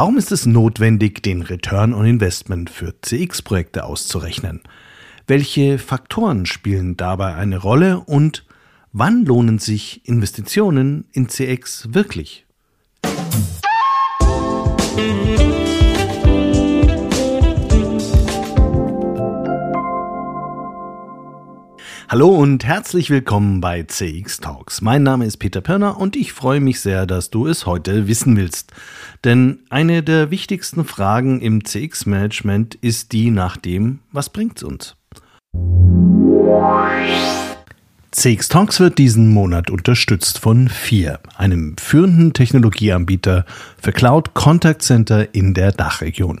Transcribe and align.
Warum 0.00 0.16
ist 0.16 0.32
es 0.32 0.46
notwendig, 0.46 1.22
den 1.22 1.42
Return 1.42 1.92
on 1.92 2.06
Investment 2.06 2.70
für 2.70 2.94
CX-Projekte 3.02 3.84
auszurechnen? 3.84 4.62
Welche 5.26 5.78
Faktoren 5.78 6.46
spielen 6.46 6.96
dabei 6.96 7.34
eine 7.34 7.58
Rolle 7.58 8.00
und 8.00 8.46
wann 8.92 9.26
lohnen 9.26 9.58
sich 9.58 10.08
Investitionen 10.08 11.04
in 11.12 11.28
CX 11.28 11.92
wirklich? 11.92 12.46
Hallo 22.12 22.30
und 22.30 22.64
herzlich 22.64 23.08
willkommen 23.08 23.60
bei 23.60 23.84
CX 23.84 24.38
Talks. 24.38 24.80
Mein 24.80 25.04
Name 25.04 25.26
ist 25.26 25.36
Peter 25.36 25.60
Pirner 25.60 25.96
und 25.96 26.16
ich 26.16 26.32
freue 26.32 26.58
mich 26.58 26.80
sehr, 26.80 27.06
dass 27.06 27.30
du 27.30 27.46
es 27.46 27.66
heute 27.66 28.08
wissen 28.08 28.36
willst. 28.36 28.72
Denn 29.22 29.60
eine 29.70 30.02
der 30.02 30.32
wichtigsten 30.32 30.84
Fragen 30.84 31.40
im 31.40 31.64
CX-Management 31.64 32.74
ist 32.74 33.12
die 33.12 33.30
nach 33.30 33.56
dem, 33.56 34.00
was 34.10 34.28
bringt's 34.28 34.64
uns? 34.64 34.96
CX 38.10 38.48
Talks 38.48 38.80
wird 38.80 38.98
diesen 38.98 39.32
Monat 39.32 39.70
unterstützt 39.70 40.40
von 40.40 40.68
FIR, 40.68 41.20
einem 41.36 41.76
führenden 41.78 42.32
Technologieanbieter 42.32 43.46
für 43.80 43.92
Cloud 43.92 44.34
Contact 44.34 44.82
Center 44.82 45.32
in 45.32 45.54
der 45.54 45.70
Dachregion. 45.70 46.40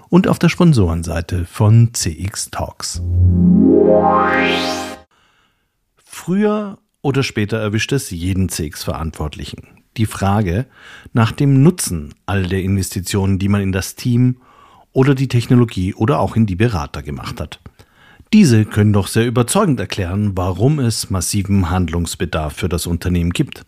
und 0.11 0.27
auf 0.27 0.37
der 0.37 0.49
Sponsorenseite 0.49 1.45
von 1.45 1.93
CX 1.93 2.51
Talks. 2.51 3.01
Früher 6.03 6.77
oder 7.01 7.23
später 7.23 7.57
erwischt 7.57 7.93
es 7.93 8.11
jeden 8.11 8.49
CX-Verantwortlichen. 8.49 9.69
Die 9.95 10.05
Frage 10.05 10.67
nach 11.13 11.31
dem 11.31 11.63
Nutzen 11.63 12.13
all 12.25 12.45
der 12.45 12.61
Investitionen, 12.61 13.39
die 13.39 13.47
man 13.47 13.61
in 13.61 13.71
das 13.71 13.95
Team 13.95 14.41
oder 14.91 15.15
die 15.15 15.29
Technologie 15.29 15.93
oder 15.93 16.19
auch 16.19 16.35
in 16.35 16.45
die 16.45 16.57
Berater 16.57 17.01
gemacht 17.01 17.39
hat. 17.39 17.61
Diese 18.33 18.65
können 18.65 18.91
doch 18.91 19.07
sehr 19.07 19.25
überzeugend 19.25 19.79
erklären, 19.79 20.33
warum 20.35 20.79
es 20.79 21.09
massiven 21.09 21.69
Handlungsbedarf 21.69 22.53
für 22.53 22.69
das 22.69 22.85
Unternehmen 22.85 23.31
gibt. 23.31 23.65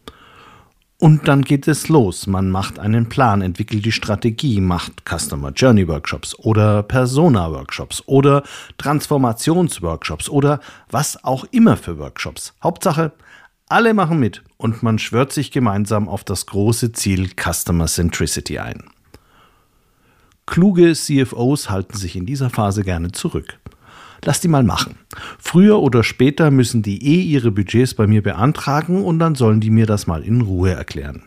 Und 1.04 1.28
dann 1.28 1.42
geht 1.42 1.68
es 1.68 1.90
los. 1.90 2.28
Man 2.28 2.50
macht 2.50 2.80
einen 2.80 3.10
Plan, 3.10 3.42
entwickelt 3.42 3.84
die 3.84 3.92
Strategie, 3.92 4.62
macht 4.62 5.04
Customer 5.04 5.52
Journey 5.52 5.86
Workshops 5.86 6.34
oder 6.40 6.82
Persona 6.82 7.52
Workshops 7.52 8.02
oder 8.06 8.42
Transformationsworkshops 8.78 10.30
oder 10.30 10.62
was 10.90 11.22
auch 11.26 11.44
immer 11.52 11.76
für 11.76 12.00
Workshops. 12.00 12.54
Hauptsache, 12.64 13.12
alle 13.68 13.94
machen 13.94 14.18
mit 14.18 14.44
und 14.56 14.82
man 14.82 14.98
schwört 14.98 15.34
sich 15.34 15.52
gemeinsam 15.52 16.08
auf 16.08 16.24
das 16.24 16.46
große 16.46 16.94
Ziel 16.94 17.32
Customer 17.36 17.88
Centricity 17.88 18.60
ein. 18.60 18.86
Kluge 20.46 20.94
CFOs 20.94 21.70
halten 21.70 21.98
sich 21.98 22.16
in 22.16 22.26
dieser 22.26 22.50
Phase 22.50 22.86
gerne 22.86 23.12
zurück. 23.12 23.60
Lass 24.26 24.40
die 24.40 24.48
mal 24.48 24.64
machen. 24.64 24.96
Früher 25.38 25.80
oder 25.80 26.04
später 26.04 26.50
müssen 26.50 26.82
die 26.82 27.04
eh 27.06 27.22
ihre 27.22 27.52
Budgets 27.52 27.94
bei 27.94 28.08
mir 28.08 28.24
beantragen 28.24 29.04
und 29.04 29.20
dann 29.20 29.36
sollen 29.36 29.60
die 29.60 29.70
mir 29.70 29.86
das 29.86 30.08
mal 30.08 30.24
in 30.24 30.42
Ruhe 30.42 30.72
erklären. 30.72 31.24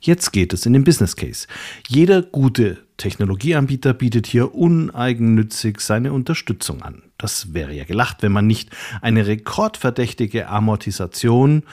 Jetzt 0.00 0.32
geht 0.32 0.54
es 0.54 0.64
in 0.64 0.72
den 0.72 0.84
Business 0.84 1.14
Case. 1.14 1.46
Jeder 1.86 2.22
gute 2.22 2.78
Technologieanbieter 2.96 3.92
bietet 3.92 4.26
hier 4.26 4.54
uneigennützig 4.54 5.80
seine 5.80 6.14
Unterstützung 6.14 6.80
an. 6.80 7.02
Das 7.18 7.52
wäre 7.52 7.74
ja 7.74 7.84
gelacht, 7.84 8.22
wenn 8.22 8.32
man 8.32 8.46
nicht 8.46 8.70
eine 9.02 9.26
rekordverdächtige 9.26 10.48
Amortisation 10.48 11.64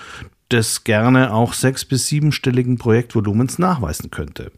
des 0.52 0.84
gerne 0.84 1.34
auch 1.34 1.54
sechs- 1.54 1.86
bis 1.86 2.08
siebenstelligen 2.08 2.78
Projektvolumens 2.78 3.60
nachweisen 3.60 4.12
könnte. 4.12 4.52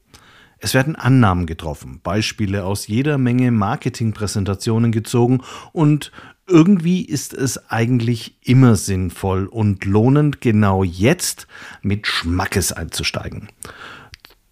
Es 0.59 0.74
werden 0.74 0.96
Annahmen 0.96 1.46
getroffen, 1.46 2.02
Beispiele 2.03 2.66
aus 2.66 2.88
jeder 2.88 3.18
Menge 3.18 3.52
Marketingpräsentationen 3.52 4.92
gezogen 4.92 5.42
und 5.72 6.12
irgendwie 6.47 7.02
ist 7.02 7.34
es 7.34 7.70
eigentlich 7.70 8.36
immer 8.44 8.75
sinnvoll 8.75 9.46
und 9.46 9.86
lohnend, 9.86 10.42
genau 10.42 10.84
jetzt 10.84 11.48
mit 11.81 12.08
Schmackes 12.08 12.72
einzusteigen. 12.74 13.48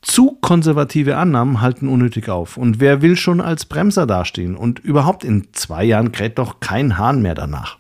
Zu 0.02 0.38
konservative 0.40 1.18
Annahmen 1.18 1.60
halten 1.60 1.90
unnötig 1.90 2.30
auf. 2.30 2.56
Und 2.56 2.80
wer 2.80 3.02
will 3.02 3.18
schon 3.18 3.42
als 3.42 3.66
Bremser 3.66 4.06
dastehen? 4.06 4.56
Und 4.56 4.80
überhaupt 4.80 5.26
in 5.26 5.50
zwei 5.52 5.84
Jahren 5.84 6.14
kräht 6.14 6.38
doch 6.38 6.62
kein 6.62 6.98
Hahn 6.98 7.22
mehr 7.22 7.36
danach. 7.36 7.78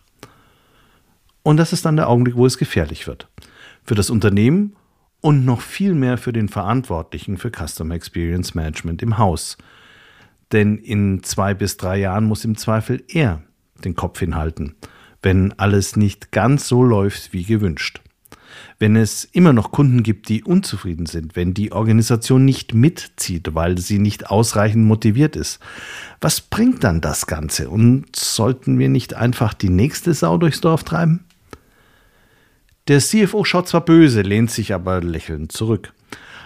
Und 1.43 1.55
das 1.55 1.71
ist 1.71 1.85
dann 1.85 1.95
der 1.95 2.09
Augenblick, 2.09 2.35
wo 2.35 2.45
es 2.45 2.57
gefährlich 2.57 3.07
wird. 3.07 3.29
Für 3.85 3.95
das 3.95 4.09
Unternehmen 4.09 4.75
und 5.21 5.45
noch 5.45 5.61
viel 5.61 5.93
mehr 5.93 6.17
für 6.17 6.33
den 6.33 6.49
Verantwortlichen 6.49 7.37
für 7.37 7.51
Customer 7.51 7.95
Experience 7.95 8.55
Management 8.55 9.01
im 9.01 9.17
Haus. 9.17 9.57
Denn 10.51 10.77
in 10.77 11.23
zwei 11.23 11.53
bis 11.53 11.77
drei 11.77 11.97
Jahren 11.97 12.25
muss 12.25 12.45
im 12.45 12.57
Zweifel 12.57 13.03
er 13.09 13.43
den 13.83 13.95
Kopf 13.95 14.19
hinhalten, 14.19 14.75
wenn 15.21 15.53
alles 15.53 15.95
nicht 15.95 16.31
ganz 16.31 16.67
so 16.67 16.83
läuft 16.83 17.33
wie 17.33 17.43
gewünscht. 17.43 18.01
Wenn 18.79 18.95
es 18.95 19.23
immer 19.23 19.53
noch 19.53 19.71
Kunden 19.71 20.03
gibt, 20.03 20.29
die 20.29 20.43
unzufrieden 20.43 21.05
sind, 21.05 21.35
wenn 21.35 21.53
die 21.53 21.71
Organisation 21.71 22.45
nicht 22.45 22.73
mitzieht, 22.73 23.53
weil 23.53 23.77
sie 23.77 23.99
nicht 23.99 24.29
ausreichend 24.29 24.85
motiviert 24.85 25.35
ist, 25.35 25.59
was 26.21 26.41
bringt 26.41 26.83
dann 26.83 27.01
das 27.01 27.27
Ganze? 27.27 27.69
Und 27.69 28.15
sollten 28.15 28.79
wir 28.79 28.89
nicht 28.89 29.13
einfach 29.15 29.53
die 29.53 29.69
nächste 29.69 30.13
Sau 30.13 30.37
durchs 30.37 30.61
Dorf 30.61 30.83
treiben? 30.83 31.26
Der 32.87 32.99
CFO 32.99 33.43
schaut 33.43 33.67
zwar 33.67 33.81
böse, 33.81 34.21
lehnt 34.21 34.49
sich 34.49 34.73
aber 34.73 35.01
lächelnd 35.01 35.51
zurück. 35.51 35.93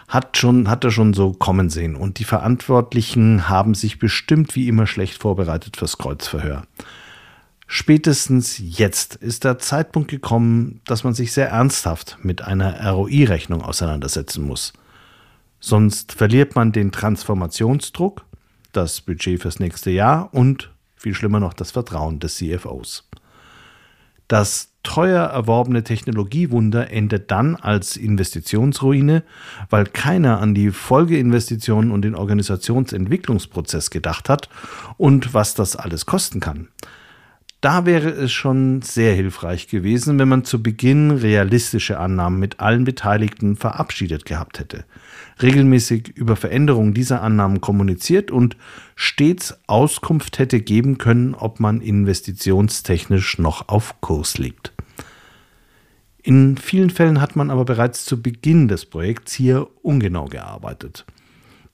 Hat, 0.07 0.37
schon, 0.37 0.69
hat 0.69 0.83
er 0.83 0.91
schon 0.91 1.13
so 1.13 1.31
kommen 1.31 1.69
sehen 1.69 1.95
und 1.95 2.19
die 2.19 2.25
Verantwortlichen 2.25 3.47
haben 3.47 3.75
sich 3.75 3.99
bestimmt 3.99 4.55
wie 4.55 4.67
immer 4.67 4.87
schlecht 4.87 5.21
vorbereitet 5.21 5.77
fürs 5.77 5.97
Kreuzverhör. 5.97 6.63
Spätestens 7.67 8.57
jetzt 8.59 9.15
ist 9.15 9.45
der 9.45 9.57
Zeitpunkt 9.59 10.09
gekommen, 10.09 10.81
dass 10.85 11.05
man 11.05 11.13
sich 11.13 11.31
sehr 11.31 11.49
ernsthaft 11.49 12.17
mit 12.21 12.41
einer 12.41 12.85
ROI-Rechnung 12.91 13.61
auseinandersetzen 13.61 14.43
muss. 14.43 14.73
Sonst 15.61 16.11
verliert 16.11 16.55
man 16.55 16.73
den 16.73 16.91
Transformationsdruck, 16.91 18.25
das 18.73 18.99
Budget 18.99 19.41
fürs 19.41 19.59
nächste 19.59 19.91
Jahr 19.91 20.33
und, 20.33 20.71
viel 20.97 21.13
schlimmer 21.13 21.39
noch, 21.39 21.53
das 21.53 21.71
Vertrauen 21.71 22.19
des 22.19 22.35
CFOs. 22.35 23.07
Das 24.27 24.70
teuer 24.83 25.25
erworbene 25.25 25.83
Technologiewunder 25.83 26.91
endet 26.91 27.31
dann 27.31 27.55
als 27.55 27.97
Investitionsruine, 27.97 29.23
weil 29.69 29.85
keiner 29.85 30.39
an 30.39 30.53
die 30.53 30.71
Folgeinvestitionen 30.71 31.91
und 31.91 32.03
den 32.03 32.15
Organisationsentwicklungsprozess 32.15 33.89
gedacht 33.89 34.29
hat 34.29 34.49
und 34.97 35.33
was 35.33 35.53
das 35.53 35.75
alles 35.75 36.05
kosten 36.05 36.39
kann. 36.39 36.67
Da 37.61 37.85
wäre 37.85 38.09
es 38.09 38.31
schon 38.31 38.81
sehr 38.81 39.13
hilfreich 39.13 39.67
gewesen, 39.67 40.17
wenn 40.17 40.27
man 40.27 40.43
zu 40.43 40.63
Beginn 40.63 41.11
realistische 41.11 41.99
Annahmen 41.99 42.39
mit 42.39 42.59
allen 42.59 42.85
Beteiligten 42.85 43.55
verabschiedet 43.55 44.25
gehabt 44.25 44.57
hätte, 44.57 44.83
regelmäßig 45.43 46.09
über 46.09 46.35
Veränderungen 46.35 46.95
dieser 46.95 47.21
Annahmen 47.21 47.61
kommuniziert 47.61 48.31
und 48.31 48.57
stets 48.95 49.59
Auskunft 49.67 50.39
hätte 50.39 50.59
geben 50.59 50.97
können, 50.97 51.35
ob 51.35 51.59
man 51.59 51.81
investitionstechnisch 51.81 53.37
noch 53.37 53.69
auf 53.69 54.01
Kurs 54.01 54.39
liegt. 54.39 54.73
In 56.23 56.57
vielen 56.57 56.89
Fällen 56.89 57.21
hat 57.21 57.35
man 57.35 57.51
aber 57.51 57.65
bereits 57.65 58.05
zu 58.05 58.23
Beginn 58.23 58.69
des 58.69 58.87
Projekts 58.87 59.33
hier 59.33 59.67
ungenau 59.83 60.25
gearbeitet. 60.25 61.05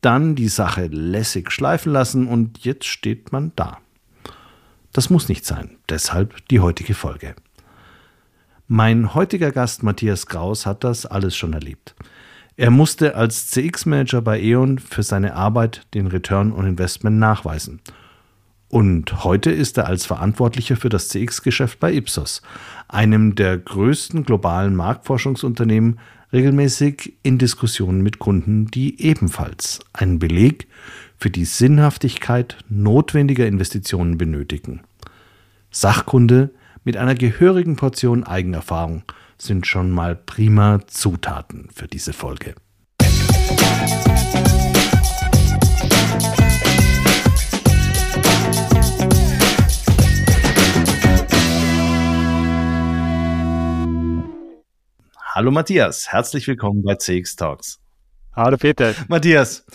Dann 0.02 0.36
die 0.36 0.50
Sache 0.50 0.88
lässig 0.88 1.50
schleifen 1.50 1.94
lassen 1.94 2.28
und 2.28 2.60
jetzt 2.66 2.86
steht 2.86 3.32
man 3.32 3.54
da. 3.56 3.78
Das 4.98 5.12
muss 5.12 5.30
nicht 5.30 5.46
sein, 5.46 5.78
deshalb 5.90 6.44
die 6.48 6.60
heutige 6.60 6.96
Folge. 6.96 7.36
Mein 8.68 9.14
heutiger 9.14 9.52
Gast 9.52 9.84
Matthias 9.84 10.26
Kraus 10.26 10.66
hat 10.66 10.84
das 10.84 11.06
alles 11.06 11.38
schon 11.38 11.54
erlebt. 11.54 11.94
Er 12.56 12.72
musste 12.72 13.14
als 13.14 13.52
CX-Manager 13.52 14.24
bei 14.24 14.42
E.ON 14.42 14.80
für 14.80 15.04
seine 15.04 15.36
Arbeit 15.36 15.86
den 15.94 16.08
Return 16.08 16.52
on 16.52 16.66
Investment 16.66 17.20
nachweisen. 17.20 17.80
Und 18.70 19.24
heute 19.24 19.52
ist 19.52 19.78
er 19.78 19.86
als 19.86 20.08
Verantwortlicher 20.08 20.78
für 20.78 20.90
das 20.90 21.10
CX-Geschäft 21.10 21.80
bei 21.80 21.94
Ipsos, 21.94 22.42
einem 22.88 23.36
der 23.36 23.56
größten 23.56 24.24
globalen 24.24 24.76
Marktforschungsunternehmen, 24.76 26.00
regelmäßig 26.34 27.14
in 27.22 27.38
Diskussionen 27.38 28.02
mit 28.02 28.18
Kunden, 28.18 28.66
die 28.72 29.00
ebenfalls 29.00 29.80
einen 29.94 30.18
Beleg 30.18 30.68
für 31.18 31.30
die 31.30 31.46
Sinnhaftigkeit 31.46 32.58
notwendiger 32.70 33.48
Investitionen 33.48 34.18
benötigen. 34.18 34.82
Sachkunde 35.72 36.52
mit 36.84 36.96
einer 36.96 37.16
gehörigen 37.16 37.76
Portion 37.76 38.24
Eigenerfahrung 38.24 39.04
sind 39.38 39.68
schon 39.68 39.92
mal 39.92 40.16
prima 40.16 40.80
Zutaten 40.88 41.70
für 41.74 41.88
diese 41.88 42.14
Folge. 42.14 42.56
Hallo 55.34 55.52
Matthias, 55.52 56.12
herzlich 56.12 56.48
willkommen 56.48 56.84
bei 56.84 56.96
CX 56.96 57.36
Talks. 57.36 57.80
Hallo 58.36 58.58
Peter. 58.58 58.94
Matthias, 59.08 59.66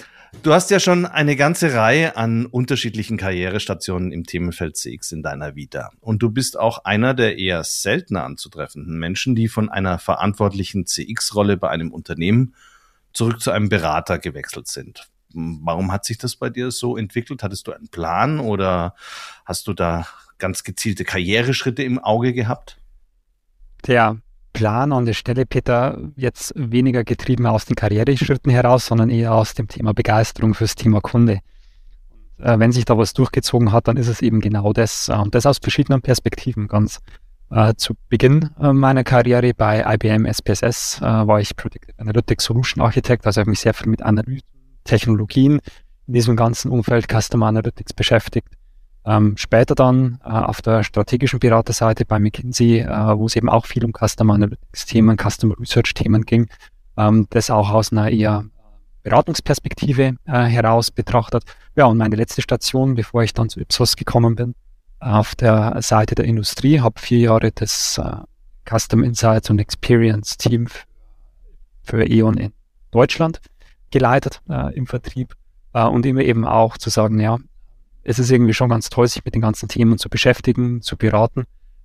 du 0.42 0.52
hast 0.52 0.70
ja 0.70 0.80
schon 0.80 1.06
eine 1.06 1.36
ganze 1.36 1.74
Reihe 1.74 2.16
an 2.16 2.46
unterschiedlichen 2.46 3.16
Karrierestationen 3.16 4.12
im 4.12 4.24
Themenfeld 4.24 4.76
CX 4.76 5.12
in 5.12 5.22
deiner 5.22 5.54
Vita. 5.54 5.90
Und 6.00 6.22
du 6.22 6.30
bist 6.30 6.58
auch 6.58 6.84
einer 6.84 7.14
der 7.14 7.38
eher 7.38 7.64
seltener 7.64 8.24
anzutreffenden 8.24 8.98
Menschen, 8.98 9.34
die 9.34 9.48
von 9.48 9.68
einer 9.68 9.98
verantwortlichen 9.98 10.86
CX-Rolle 10.86 11.56
bei 11.56 11.68
einem 11.68 11.92
Unternehmen 11.92 12.54
zurück 13.12 13.40
zu 13.40 13.50
einem 13.50 13.68
Berater 13.68 14.18
gewechselt 14.18 14.68
sind. 14.68 15.08
Warum 15.34 15.92
hat 15.92 16.04
sich 16.04 16.18
das 16.18 16.36
bei 16.36 16.50
dir 16.50 16.70
so 16.70 16.96
entwickelt? 16.96 17.42
Hattest 17.42 17.66
du 17.66 17.72
einen 17.72 17.88
Plan 17.88 18.40
oder 18.40 18.94
hast 19.44 19.66
du 19.66 19.72
da 19.72 20.06
ganz 20.38 20.64
gezielte 20.64 21.04
Karriereschritte 21.04 21.82
im 21.82 21.98
Auge 21.98 22.32
gehabt? 22.34 22.78
Tja, 23.82 24.16
Plan 24.52 24.92
an 24.92 25.06
der 25.06 25.14
Stelle, 25.14 25.46
Peter, 25.46 25.98
jetzt 26.16 26.52
weniger 26.56 27.04
getrieben 27.04 27.46
aus 27.46 27.64
den 27.64 27.76
Karriereschritten 27.76 28.50
heraus, 28.50 28.86
sondern 28.86 29.10
eher 29.10 29.34
aus 29.34 29.54
dem 29.54 29.68
Thema 29.68 29.94
Begeisterung 29.94 30.54
fürs 30.54 30.74
Thema 30.74 31.00
Kunde. 31.00 31.40
Äh, 32.38 32.58
wenn 32.58 32.72
sich 32.72 32.84
da 32.84 32.98
was 32.98 33.12
durchgezogen 33.12 33.72
hat, 33.72 33.88
dann 33.88 33.96
ist 33.96 34.08
es 34.08 34.22
eben 34.22 34.40
genau 34.40 34.72
das. 34.72 35.08
Äh, 35.08 35.14
und 35.14 35.34
das 35.34 35.46
aus 35.46 35.58
verschiedenen 35.58 36.02
Perspektiven. 36.02 36.68
Ganz 36.68 37.00
äh, 37.50 37.74
zu 37.76 37.94
Beginn 38.08 38.50
äh, 38.60 38.72
meiner 38.72 39.04
Karriere 39.04 39.52
bei 39.54 39.84
IBM 39.94 40.26
SPSS 40.26 40.98
äh, 41.00 41.04
war 41.04 41.40
ich 41.40 41.54
Predictive 41.56 41.92
Analytics 41.98 42.44
Solution 42.44 42.82
Architect, 42.82 43.26
also 43.26 43.40
habe 43.40 43.50
mich 43.50 43.60
sehr 43.60 43.74
viel 43.74 43.88
mit 43.88 44.02
Analysen, 44.02 44.46
Technologien 44.84 45.60
in 46.06 46.14
diesem 46.14 46.34
ganzen 46.36 46.70
Umfeld 46.70 47.06
Customer 47.10 47.46
Analytics 47.46 47.92
beschäftigt 47.92 48.48
ähm, 49.04 49.36
später 49.36 49.74
dann 49.74 50.20
äh, 50.24 50.28
auf 50.28 50.62
der 50.62 50.84
strategischen 50.84 51.40
Beraterseite 51.40 52.04
bei 52.04 52.18
McKinsey, 52.18 52.80
äh, 52.80 53.18
wo 53.18 53.26
es 53.26 53.36
eben 53.36 53.48
auch 53.48 53.66
viel 53.66 53.84
um 53.84 53.92
Customer 53.92 54.34
Analytics-Themen, 54.34 55.16
Customer 55.18 55.58
Research-Themen 55.58 56.22
ging, 56.24 56.48
ähm, 56.96 57.26
das 57.30 57.50
auch 57.50 57.70
aus 57.70 57.92
einer 57.92 58.10
eher 58.10 58.44
Beratungsperspektive 59.02 60.16
äh, 60.26 60.42
heraus 60.44 60.90
betrachtet. 60.90 61.44
Ja, 61.74 61.86
und 61.86 61.98
meine 61.98 62.16
letzte 62.16 62.42
Station, 62.42 62.94
bevor 62.94 63.22
ich 63.24 63.34
dann 63.34 63.48
zu 63.48 63.60
Ipsos 63.60 63.96
gekommen 63.96 64.36
bin, 64.36 64.54
auf 65.00 65.34
der 65.34 65.82
Seite 65.82 66.14
der 66.14 66.24
Industrie, 66.24 66.80
habe 66.80 67.00
vier 67.00 67.18
Jahre 67.18 67.50
das 67.50 67.98
äh, 67.98 68.16
Custom 68.68 69.02
Insights 69.02 69.50
und 69.50 69.58
Experience 69.58 70.36
Team 70.36 70.68
für 71.82 72.04
E.ON 72.04 72.36
in 72.36 72.52
Deutschland 72.92 73.40
geleitet 73.90 74.40
äh, 74.48 74.72
im 74.74 74.86
Vertrieb 74.86 75.34
äh, 75.74 75.84
und 75.84 76.06
immer 76.06 76.20
eben 76.20 76.44
auch 76.44 76.78
zu 76.78 76.88
sagen, 76.88 77.18
ja, 77.18 77.38
es 78.04 78.18
ist 78.18 78.30
irgendwie 78.30 78.54
schon 78.54 78.68
ganz 78.68 78.90
toll, 78.90 79.06
sich 79.06 79.24
mit 79.24 79.34
den 79.34 79.42
ganzen 79.42 79.68
Themen 79.68 79.98
zu 79.98 80.08
beschäftigen, 80.08 80.82
zu 80.82 80.96
beraten, 80.96 81.44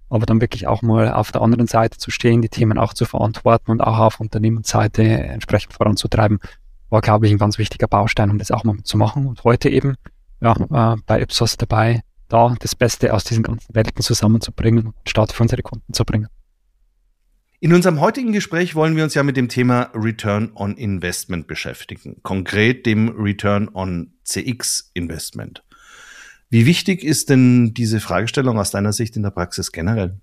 aber 0.10 0.26
dann 0.26 0.42
wirklich 0.42 0.68
auch 0.68 0.82
mal 0.82 1.12
auf 1.12 1.32
der 1.32 1.42
anderen 1.42 1.68
Seite 1.68 1.98
zu 1.98 2.12
stehen, 2.12 2.42
die 2.42 2.50
Themen 2.50 2.78
auch 2.78 2.94
zu 2.94 3.06
verantworten 3.06 3.72
und 3.72 3.82
auch 3.82 3.98
auf 4.00 4.20
Unternehmensseite 4.20 5.04
entsprechend 5.04 5.74
voranzutreiben, 5.74 6.40
war, 6.90 7.02
glaube 7.02 7.28
ich, 7.28 7.32
ein 7.32 7.38
ganz 7.38 7.58
wichtiger 7.58 7.88
Baustein, 7.88 8.30
um 8.30 8.38
das 8.38 8.52
auch 8.52 8.64
mal 8.64 8.82
zu 8.84 8.98
machen. 8.98 9.28
Und 9.28 9.44
heute 9.44 9.70
eben 9.70 9.96
ja, 10.42 10.54
äh, 10.54 10.98
bei 11.06 11.22
Ipsos 11.22 11.58
dabei, 11.58 12.02
da 12.30 12.56
das 12.60 12.76
Beste 12.76 13.14
aus 13.14 13.24
diesen 13.24 13.44
ganzen 13.44 13.74
Welten 13.74 14.02
zusammenzubringen 14.02 14.88
und 14.88 15.10
Start 15.10 15.34
für 15.34 15.44
unsere 15.44 15.62
Kunden 15.62 15.94
zu 15.94 16.06
bringen. 16.06 16.28
In 17.60 17.74
unserem 17.74 18.00
heutigen 18.00 18.34
Gespräch 18.34 18.76
wollen 18.76 18.96
wir 18.96 19.04
uns 19.04 19.16
ja 19.16 19.24
mit 19.24 19.36
dem 19.36 19.50
Thema 19.50 19.90
Return 19.96 20.52
on 20.54 20.78
Investment 20.78 21.48
beschäftigen, 21.48 22.18
konkret 22.22 22.86
dem 22.86 23.10
Return 23.18 23.68
on 23.74 24.14
CX 24.24 24.92
Investment. 24.94 25.64
Wie 26.50 26.66
wichtig 26.66 27.04
ist 27.04 27.30
denn 27.30 27.74
diese 27.74 28.00
Fragestellung 28.00 28.58
aus 28.58 28.72
deiner 28.72 28.94
Sicht 28.94 29.18
in 29.18 29.24
der 29.24 29.32
Praxis 29.32 29.72
generell? 29.72 30.20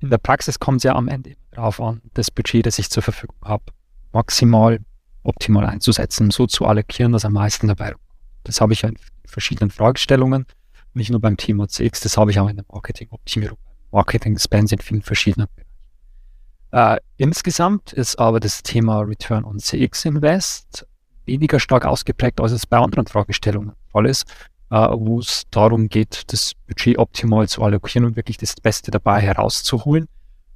In 0.00 0.10
der 0.10 0.18
Praxis 0.18 0.58
kommt 0.58 0.78
es 0.78 0.84
ja 0.84 0.94
am 0.94 1.08
Ende 1.08 1.36
darauf 1.52 1.80
an, 1.80 2.02
das 2.14 2.30
Budget, 2.30 2.66
das 2.66 2.78
ich 2.78 2.90
zur 2.90 3.02
Verfügung 3.02 3.36
habe, 3.42 3.64
maximal 4.12 4.78
optimal 5.22 5.66
einzusetzen, 5.66 6.30
so 6.30 6.46
zu 6.46 6.66
allokieren, 6.66 7.12
dass 7.12 7.24
am 7.24 7.34
meisten 7.34 7.68
dabei 7.68 7.92
kommt. 7.92 8.04
Das 8.44 8.60
habe 8.60 8.72
ich 8.72 8.84
in 8.84 8.96
verschiedenen 9.26 9.70
Fragestellungen, 9.70 10.46
nicht 10.94 11.10
nur 11.10 11.20
beim 11.20 11.36
Thema 11.36 11.68
CX, 11.68 12.00
das 12.00 12.16
habe 12.16 12.30
ich 12.30 12.38
auch 12.38 12.48
in 12.48 12.56
der 12.56 12.64
Marketingoptimierung, 12.70 13.58
Marketing 13.92 14.38
Spends 14.38 14.72
in 14.72 14.78
vielen 14.78 15.02
verschiedenen 15.02 15.48
Bereichen. 15.54 15.70
Äh, 16.72 17.00
insgesamt 17.16 17.92
ist 17.92 18.18
aber 18.18 18.40
das 18.40 18.62
Thema 18.62 19.00
Return 19.00 19.44
on 19.44 19.58
CX 19.58 20.04
Invest 20.04 20.86
weniger 21.26 21.60
stark 21.60 21.84
ausgeprägt, 21.84 22.40
als 22.40 22.52
es 22.52 22.66
bei 22.66 22.78
anderen 22.78 23.06
Fragestellungen 23.06 23.70
der 23.70 23.90
Fall 23.92 24.06
ist 24.06 24.26
wo 24.76 25.18
es 25.18 25.44
darum 25.50 25.88
geht, 25.88 26.32
das 26.32 26.52
Budget 26.66 26.98
optimal 26.98 27.48
zu 27.48 27.62
allokieren 27.62 28.04
und 28.06 28.16
wirklich 28.16 28.36
das 28.36 28.54
Beste 28.54 28.90
dabei 28.90 29.20
herauszuholen. 29.20 30.06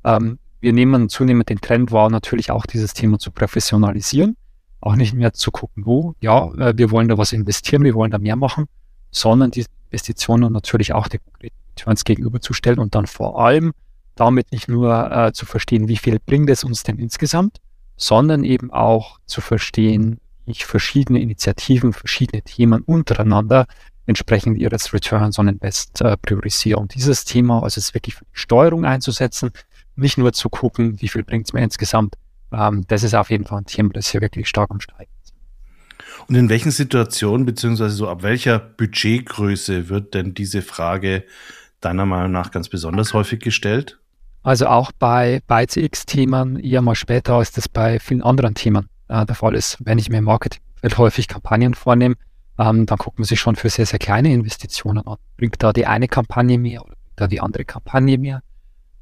Ähm, 0.05 0.39
wir 0.61 0.73
nehmen 0.73 1.09
zunehmend 1.09 1.49
den 1.49 1.61
Trend 1.61 1.93
wahr, 1.93 2.11
natürlich 2.11 2.51
auch 2.51 2.65
dieses 2.65 2.95
Thema 2.95 3.19
zu 3.19 3.31
professionalisieren, 3.31 4.37
auch 4.81 4.97
nicht 4.97 5.13
mehr 5.13 5.33
zu 5.33 5.51
gucken, 5.51 5.85
wo, 5.85 6.15
ja, 6.21 6.51
äh, 6.55 6.73
wir 6.77 6.91
wollen 6.91 7.09
da 7.09 7.19
was 7.19 7.33
investieren, 7.33 7.85
wir 7.85 7.95
wollen 7.95 8.11
da 8.11 8.19
mehr 8.19 8.37
machen, 8.37 8.67
sondern 9.11 9.51
die 9.51 9.67
Investitionen 9.91 10.53
natürlich 10.53 10.93
auch 10.93 11.09
die 11.09 11.19
konkreten 11.19 11.57
Returns 11.71 12.05
gegenüberzustellen 12.05 12.79
und 12.79 12.95
dann 12.95 13.07
vor 13.07 13.45
allem 13.45 13.73
damit 14.15 14.53
nicht 14.53 14.69
nur 14.69 15.11
äh, 15.11 15.33
zu 15.33 15.45
verstehen, 15.45 15.89
wie 15.89 15.97
viel 15.97 16.19
bringt 16.19 16.49
es 16.51 16.65
uns 16.65 16.83
denn 16.83 16.99
insgesamt, 16.99 17.59
sondern 17.97 18.45
eben 18.45 18.71
auch 18.71 19.19
zu 19.27 19.41
verstehen, 19.41 20.21
wie 20.45 20.53
ich 20.53 20.67
verschiedene 20.67 21.21
Initiativen, 21.21 21.93
verschiedene 21.93 22.43
Themen 22.43 22.83
untereinander 22.83 23.67
entsprechend 24.07 24.59
ihres 24.59 24.93
Returns 24.93 25.39
on 25.39 25.49
Invest 25.49 26.01
äh, 26.03 26.17
priorisiere. 26.17 26.79
Und 26.79 26.95
dieses 26.95 27.25
Thema, 27.25 27.63
also 27.63 27.79
es 27.79 27.95
wirklich 27.95 28.15
für 28.15 28.25
die 28.25 28.31
Steuerung 28.39 28.85
einzusetzen, 28.85 29.51
nicht 29.97 30.19
nur 30.19 30.33
zu 30.33 30.49
gucken, 30.49 31.01
wie 31.01 31.09
viel 31.09 31.23
bringt 31.23 31.47
es 31.47 31.53
mir 31.53 31.63
insgesamt, 31.63 32.17
ähm, 32.53 32.85
das 32.89 33.03
ist 33.03 33.15
auf 33.15 33.31
jeden 33.31 33.45
Fall 33.45 33.59
ein 33.59 33.67
Thema, 33.67 33.91
das 33.93 34.09
hier 34.09 34.21
wirklich 34.21 34.49
stark 34.49 34.71
am 34.71 34.81
Steigen 34.81 35.11
ist. 35.23 35.35
Und 36.29 36.35
in 36.35 36.49
welchen 36.49 36.71
Situationen, 36.71 37.47
beziehungsweise 37.47 37.95
so 37.95 38.09
ab 38.09 38.23
welcher 38.23 38.59
Budgetgröße 38.59 39.89
wird 39.89 40.15
denn 40.15 40.35
diese 40.35 40.63
Frage 40.63 41.25
deiner 41.81 42.07
Meinung 42.07 42.33
nach 42.33 42.51
ganz 42.51 42.69
besonders 42.69 43.13
häufig 43.13 43.41
gestellt? 43.41 43.99
Also 44.43 44.67
auch 44.67 44.93
bei, 44.93 45.41
bei 45.47 45.67
CX-Themen 45.67 46.59
eher 46.59 46.83
mal 46.83 46.95
später, 46.95 47.35
als 47.35 47.53
das 47.53 47.69
bei 47.69 47.99
vielen 47.99 48.23
anderen 48.23 48.55
Themen 48.55 48.89
äh, 49.09 49.25
der 49.25 49.35
Fall 49.35 49.55
ist. 49.55 49.79
Wenn 49.81 49.99
ich 49.99 50.11
mir 50.11 50.19
im 50.19 50.25
Marketing 50.25 50.61
häufig 50.99 51.29
Kampagnen 51.29 51.75
vornehme, 51.75 52.17
ähm, 52.59 52.87
dann 52.87 52.99
guckt 52.99 53.19
man 53.19 53.25
sich 53.25 53.41
schon 53.41 53.57
für 53.57 53.69
sehr, 53.69 53.87
sehr 53.87 53.99
kleine 53.99 54.33
Investitionen 54.33 55.07
an. 55.07 55.17
Bringt 55.37 55.63
da 55.63 55.73
die 55.73 55.87
eine 55.87 56.09
Kampagne 56.09 56.59
mehr 56.59 56.83
oder 56.83 56.95
bringt 56.95 57.17
da 57.17 57.27
die 57.27 57.41
andere 57.41 57.65
Kampagne 57.65 58.19
mehr? 58.19 58.43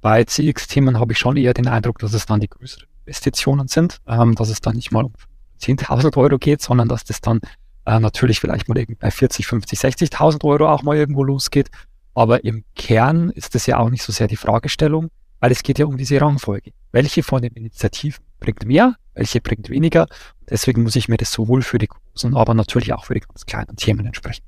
Bei 0.01 0.25
CX-Themen 0.25 0.99
habe 0.99 1.13
ich 1.13 1.19
schon 1.19 1.37
eher 1.37 1.55
den 1.55 1.69
Eindruck, 1.69 1.99
dass 1.99 2.13
es 2.13 2.27
dann 2.27 2.41
die 2.41 2.49
größeren 2.49 2.89
Investitionen 3.07 3.69
sind, 3.69 3.99
ähm, 4.07 4.35
dass 4.35 4.49
es 4.49 4.61
dann 4.61 4.77
nicht 4.77 4.91
mal 4.91 5.05
um 5.05 5.13
10.000 5.61 6.17
Euro 6.17 6.39
geht, 6.39 6.61
sondern 6.61 6.89
dass 6.89 7.05
das 7.05 7.21
dann 7.21 7.41
äh, 7.87 8.01
natürlich 8.01 8.41
vielleicht 8.41 8.69
mal 8.69 8.85
bei 8.99 9.11
40, 9.11 9.47
50, 9.47 9.79
60.000 9.79 10.45
Euro 10.45 10.69
auch 10.69 10.83
mal 10.83 10.97
irgendwo 10.97 11.23
losgeht. 11.23 11.71
Aber 12.15 12.45
im 12.45 12.65
Kern 12.75 13.31
ist 13.31 13.55
das 13.55 13.67
ja 13.67 13.79
auch 13.79 13.91
nicht 13.91 14.03
so 14.03 14.13
sehr 14.13 14.29
die 14.29 14.37
Fragestellung, 14.37 15.09
weil 15.41 15.53
es 15.53 15.63
geht 15.63 15.79
ja 15.79 15.87
um 15.87 15.97
diese 15.97 16.21
Rangfolge. 16.21 16.73
Welche 16.91 17.23
von 17.23 17.43
den 17.43 17.53
Initiativen 17.55 18.25
bringt 18.39 18.65
mehr, 18.67 18.97
welche 19.15 19.41
bringt 19.41 19.71
weniger? 19.71 20.07
Deswegen 20.49 20.83
muss 20.83 20.97
ich 20.97 21.09
mir 21.09 21.17
das 21.17 21.33
sowohl 21.33 21.63
für 21.63 21.79
die 21.79 21.89
großen, 21.89 22.37
aber 22.37 22.55
natürlich 22.55 22.93
auch 22.93 23.05
für 23.05 23.15
die 23.15 23.21
ganz 23.21 23.47
kleinen 23.47 23.77
Themen 23.77 24.07
entsprechen. 24.07 24.43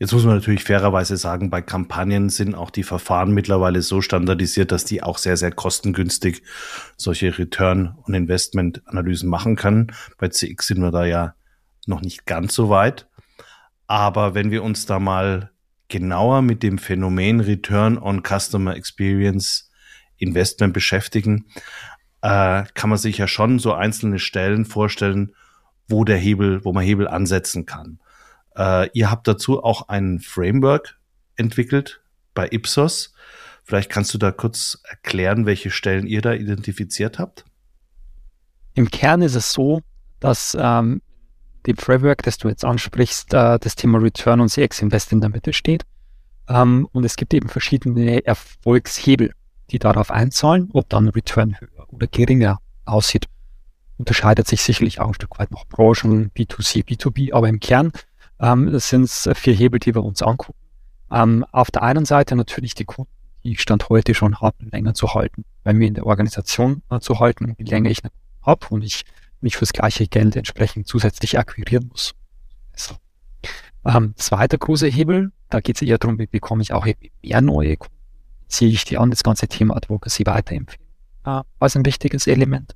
Jetzt 0.00 0.12
muss 0.12 0.24
man 0.24 0.34
natürlich 0.34 0.64
fairerweise 0.64 1.16
sagen, 1.16 1.50
bei 1.50 1.62
Kampagnen 1.62 2.28
sind 2.28 2.56
auch 2.56 2.70
die 2.70 2.82
Verfahren 2.82 3.32
mittlerweile 3.32 3.80
so 3.80 4.00
standardisiert, 4.00 4.72
dass 4.72 4.84
die 4.84 5.02
auch 5.02 5.18
sehr, 5.18 5.36
sehr 5.36 5.52
kostengünstig 5.52 6.42
solche 6.96 7.38
Return- 7.38 7.94
und 8.02 8.14
Investment-Analysen 8.14 9.28
machen 9.28 9.54
können. 9.54 9.92
Bei 10.18 10.28
CX 10.28 10.66
sind 10.66 10.80
wir 10.80 10.90
da 10.90 11.04
ja 11.04 11.34
noch 11.86 12.00
nicht 12.00 12.26
ganz 12.26 12.54
so 12.54 12.68
weit. 12.70 13.06
Aber 13.86 14.34
wenn 14.34 14.50
wir 14.50 14.64
uns 14.64 14.84
da 14.86 14.98
mal 14.98 15.52
genauer 15.88 16.42
mit 16.42 16.62
dem 16.62 16.78
Phänomen 16.78 17.40
Return 17.40 17.96
on 17.96 18.22
Customer 18.24 18.74
Experience 18.74 19.70
Investment 20.16 20.72
beschäftigen, 20.74 21.46
äh, 22.24 22.64
kann 22.72 22.88
man 22.88 22.98
sich 22.98 23.18
ja 23.18 23.28
schon 23.28 23.58
so 23.58 23.74
einzelne 23.74 24.18
Stellen 24.18 24.64
vorstellen, 24.64 25.34
wo 25.88 26.04
der 26.04 26.16
Hebel, 26.16 26.64
wo 26.64 26.72
man 26.72 26.82
Hebel 26.82 27.06
ansetzen 27.06 27.66
kann. 27.66 27.98
Äh, 28.56 28.88
ihr 28.94 29.10
habt 29.10 29.28
dazu 29.28 29.62
auch 29.62 29.88
ein 29.88 30.20
Framework 30.20 30.98
entwickelt 31.36 32.00
bei 32.32 32.48
Ipsos. 32.50 33.12
Vielleicht 33.62 33.90
kannst 33.90 34.14
du 34.14 34.18
da 34.18 34.32
kurz 34.32 34.80
erklären, 34.88 35.44
welche 35.44 35.70
Stellen 35.70 36.06
ihr 36.06 36.22
da 36.22 36.32
identifiziert 36.32 37.18
habt? 37.18 37.44
Im 38.72 38.90
Kern 38.90 39.20
ist 39.20 39.34
es 39.34 39.52
so, 39.52 39.82
dass 40.18 40.56
ähm, 40.58 41.02
dem 41.66 41.76
Framework, 41.76 42.22
das 42.22 42.38
du 42.38 42.48
jetzt 42.48 42.64
ansprichst, 42.64 43.34
äh, 43.34 43.58
das 43.58 43.76
Thema 43.76 43.98
Return 43.98 44.40
on 44.40 44.48
CX 44.48 44.80
Invest 44.80 45.12
in 45.12 45.20
der 45.20 45.28
Mitte 45.28 45.52
steht. 45.52 45.84
Ähm, 46.48 46.88
und 46.92 47.04
es 47.04 47.16
gibt 47.16 47.34
eben 47.34 47.50
verschiedene 47.50 48.24
Erfolgshebel, 48.24 49.34
die 49.70 49.78
darauf 49.78 50.10
einzahlen, 50.10 50.70
ob 50.72 50.88
dann 50.88 51.08
Return 51.08 51.60
höher 51.60 51.73
oder 51.94 52.06
geringer 52.06 52.58
aussieht. 52.84 53.26
Unterscheidet 53.96 54.48
sich 54.48 54.62
sicherlich 54.62 55.00
auch 55.00 55.08
ein 55.08 55.14
Stück 55.14 55.38
weit 55.38 55.50
nach 55.50 55.66
Branchen, 55.66 56.30
B2C, 56.32 56.84
B2B, 56.84 57.32
aber 57.32 57.48
im 57.48 57.60
Kern 57.60 57.92
ähm, 58.40 58.78
sind 58.78 59.08
vier 59.08 59.54
Hebel, 59.54 59.78
die 59.78 59.94
wir 59.94 60.02
uns 60.02 60.22
angucken. 60.22 60.58
Ähm, 61.10 61.44
auf 61.52 61.70
der 61.70 61.82
einen 61.82 62.04
Seite 62.04 62.34
natürlich 62.34 62.74
die 62.74 62.84
Kunden, 62.84 63.10
die 63.44 63.52
ich 63.52 63.60
Stand 63.60 63.88
heute 63.88 64.14
schon 64.14 64.40
habe, 64.40 64.56
länger 64.70 64.94
zu 64.94 65.14
halten, 65.14 65.44
bei 65.62 65.72
mir 65.72 65.86
in 65.86 65.94
der 65.94 66.06
Organisation 66.06 66.82
äh, 66.90 66.98
zu 66.98 67.20
halten. 67.20 67.54
Je 67.58 67.64
länger 67.64 67.90
ich 67.90 68.00
habe 68.42 68.66
und 68.70 68.82
ich 68.82 69.04
mich 69.40 69.56
fürs 69.56 69.72
gleiche 69.72 70.08
Geld 70.08 70.34
entsprechend 70.34 70.88
zusätzlich 70.88 71.38
akquirieren 71.38 71.88
muss. 71.88 72.14
Also, 72.72 72.96
ähm, 73.84 74.14
zweiter 74.16 74.58
großer 74.58 74.88
Hebel, 74.88 75.30
da 75.50 75.60
geht 75.60 75.76
es 75.76 75.82
eher 75.82 75.98
darum, 75.98 76.18
wie 76.18 76.26
bekomme 76.26 76.62
ich 76.62 76.72
auch 76.72 76.86
mehr 77.22 77.40
neue 77.42 77.76
Kunden, 77.76 77.94
ziehe 78.48 78.70
ich 78.70 78.84
die 78.84 78.98
an, 78.98 79.10
das 79.10 79.22
ganze 79.22 79.46
Thema 79.46 79.76
Advocacy 79.76 80.26
weiterempfehlen, 80.26 80.83
äh, 81.24 81.42
als 81.58 81.76
ein 81.76 81.84
wichtiges 81.84 82.26
Element. 82.26 82.74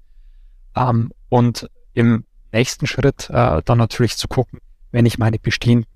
Ähm, 0.76 1.12
und 1.28 1.69
im 1.95 2.25
nächsten 2.52 2.87
Schritt 2.87 3.28
äh, 3.31 3.62
dann 3.64 3.78
natürlich 3.78 4.17
zu 4.17 4.28
gucken, 4.28 4.61
wenn 4.90 5.07
ich 5.07 5.19
meine 5.19 5.38
bestehenden 5.38 5.90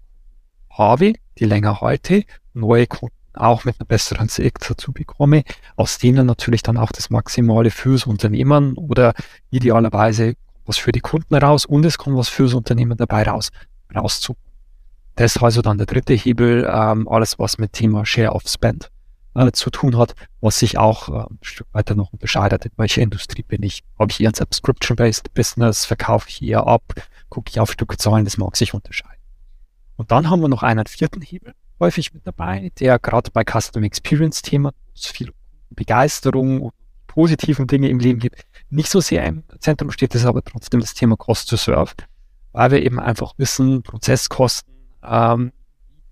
habe, 0.70 1.14
die 1.38 1.44
länger 1.44 1.80
halte, 1.80 2.24
neue 2.54 2.86
Kunden 2.86 3.14
auch 3.34 3.64
mit 3.64 3.80
einer 3.80 3.86
besseren 3.86 4.28
CX 4.28 4.68
dazu 4.68 4.92
bekomme, 4.92 5.44
aus 5.76 5.98
denen 5.98 6.26
natürlich 6.26 6.62
dann 6.62 6.76
auch 6.76 6.92
das 6.92 7.08
Maximale 7.08 7.70
fürs 7.70 8.06
Unternehmen 8.06 8.74
oder 8.74 9.14
idealerweise 9.50 10.34
was 10.66 10.76
für 10.76 10.92
die 10.92 11.00
Kunden 11.00 11.34
raus 11.34 11.64
und 11.64 11.84
es 11.84 11.96
kommt 11.96 12.16
was 12.16 12.28
fürs 12.28 12.54
Unternehmen 12.54 12.96
dabei 12.96 13.22
raus, 13.22 13.50
rauszu. 13.94 14.36
Das 15.16 15.36
ist 15.36 15.42
also 15.42 15.62
dann 15.62 15.78
der 15.78 15.86
dritte 15.86 16.14
Hebel, 16.14 16.68
ähm, 16.70 17.08
alles 17.08 17.38
was 17.38 17.58
mit 17.58 17.72
Thema 17.72 18.04
Share 18.04 18.32
of 18.32 18.42
Spend 18.46 18.91
äh, 19.34 19.52
zu 19.52 19.70
tun 19.70 19.96
hat, 19.96 20.14
was 20.40 20.58
sich 20.58 20.78
auch 20.78 21.08
äh, 21.08 21.30
ein 21.30 21.38
Stück 21.42 21.66
weiter 21.72 21.94
noch 21.94 22.12
unterscheidet. 22.12 22.66
In 22.66 22.72
welcher 22.76 23.02
Industrie 23.02 23.42
bin 23.42 23.62
ich? 23.62 23.82
Habe 23.98 24.10
ich 24.10 24.20
eher 24.20 24.30
ein 24.30 24.34
Subscription-Based 24.34 25.32
Business? 25.34 25.84
Verkaufe 25.84 26.28
ich 26.28 26.42
eher 26.42 26.66
ab? 26.66 26.82
Gucke 27.28 27.50
ich 27.50 27.60
auf 27.60 27.72
Stückzahlen? 27.72 28.24
Das 28.24 28.36
mag 28.36 28.56
sich 28.56 28.74
unterscheiden. 28.74 29.22
Und 29.96 30.10
dann 30.10 30.30
haben 30.30 30.40
wir 30.40 30.48
noch 30.48 30.62
einen 30.62 30.86
vierten 30.86 31.22
Hebel 31.22 31.54
häufig 31.78 32.14
mit 32.14 32.26
dabei, 32.26 32.70
der 32.78 32.98
gerade 32.98 33.30
bei 33.32 33.44
Custom 33.44 33.82
Experience 33.82 34.42
Themen, 34.42 34.72
viel 34.94 35.32
Begeisterung 35.70 36.62
und 36.62 36.74
positiven 37.08 37.66
Dinge 37.66 37.88
im 37.88 37.98
Leben 37.98 38.20
gibt, 38.20 38.46
nicht 38.70 38.88
so 38.88 39.00
sehr 39.00 39.24
im 39.26 39.42
Zentrum 39.58 39.90
steht, 39.90 40.14
ist 40.14 40.24
aber 40.24 40.42
trotzdem 40.42 40.80
das 40.80 40.94
Thema 40.94 41.16
Cost 41.16 41.50
to 41.50 41.56
Serve, 41.56 41.92
weil 42.52 42.70
wir 42.70 42.82
eben 42.82 42.98
einfach 42.98 43.34
wissen, 43.36 43.82
Prozesskosten, 43.82 44.72
ähm, 45.02 45.52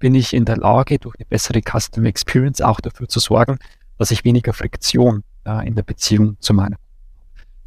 bin 0.00 0.16
ich 0.16 0.34
in 0.34 0.44
der 0.44 0.56
Lage, 0.56 0.98
durch 0.98 1.14
eine 1.18 1.26
bessere 1.26 1.60
Custom 1.62 2.04
Experience 2.06 2.60
auch 2.60 2.80
dafür 2.80 3.08
zu 3.08 3.20
sorgen, 3.20 3.58
dass 3.98 4.10
ich 4.10 4.24
weniger 4.24 4.52
Friktion 4.52 5.22
äh, 5.46 5.66
in 5.66 5.76
der 5.76 5.84
Beziehung 5.84 6.36
zu 6.40 6.52
meiner 6.52 6.76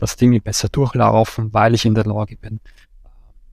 dass 0.04 0.18
Dinge 0.18 0.42
besser 0.42 0.68
durchlaufen, 0.68 1.54
weil 1.54 1.74
ich 1.74 1.86
in 1.86 1.96
der 1.96 2.04
Lage 2.04 2.36
bin, 2.36 2.60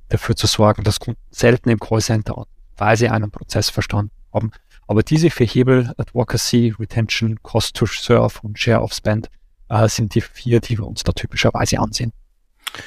dafür 0.09 0.35
zu 0.35 0.49
sorgen, 0.49 0.83
dass 0.83 0.99
Kunden 0.99 1.21
selten 1.31 1.69
im 1.69 1.79
Callcenter, 1.79 2.45
weil 2.77 2.97
sie 2.97 3.09
einen 3.09 3.31
Prozess 3.31 3.71
verstanden 3.71 4.11
haben. 4.35 4.51
Aber 4.89 5.05
diese 5.05 5.31
vier 5.31 5.47
Hebel, 5.47 5.95
Advocacy, 5.97 6.75
Retention, 6.77 7.41
Cost 7.43 7.77
to 7.77 7.87
Serve 7.87 8.41
und 8.43 8.59
Share 8.59 8.81
of 8.81 8.93
Spend, 8.93 9.31
äh, 9.69 9.89
sind 9.89 10.17
die 10.17 10.21
vier, 10.21 10.61
die 10.61 10.77
wir 10.77 10.89
uns 10.89 11.05
da 11.05 11.13
typischerweise 11.13 11.79
ansehen. 11.79 12.13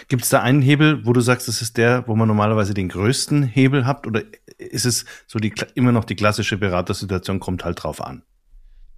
Gibt 0.07 0.23
es 0.23 0.29
da 0.29 0.41
einen 0.41 0.61
Hebel, 0.61 1.05
wo 1.05 1.13
du 1.13 1.21
sagst, 1.21 1.47
das 1.47 1.61
ist 1.61 1.77
der, 1.77 2.07
wo 2.07 2.15
man 2.15 2.27
normalerweise 2.27 2.73
den 2.73 2.89
größten 2.89 3.43
Hebel 3.43 3.85
habt? 3.85 4.07
Oder 4.07 4.23
ist 4.57 4.85
es 4.85 5.05
so 5.27 5.39
die, 5.39 5.53
immer 5.75 5.91
noch 5.91 6.05
die 6.05 6.15
klassische 6.15 6.57
Beratersituation, 6.57 7.39
kommt 7.39 7.65
halt 7.65 7.83
drauf 7.83 8.01
an? 8.01 8.23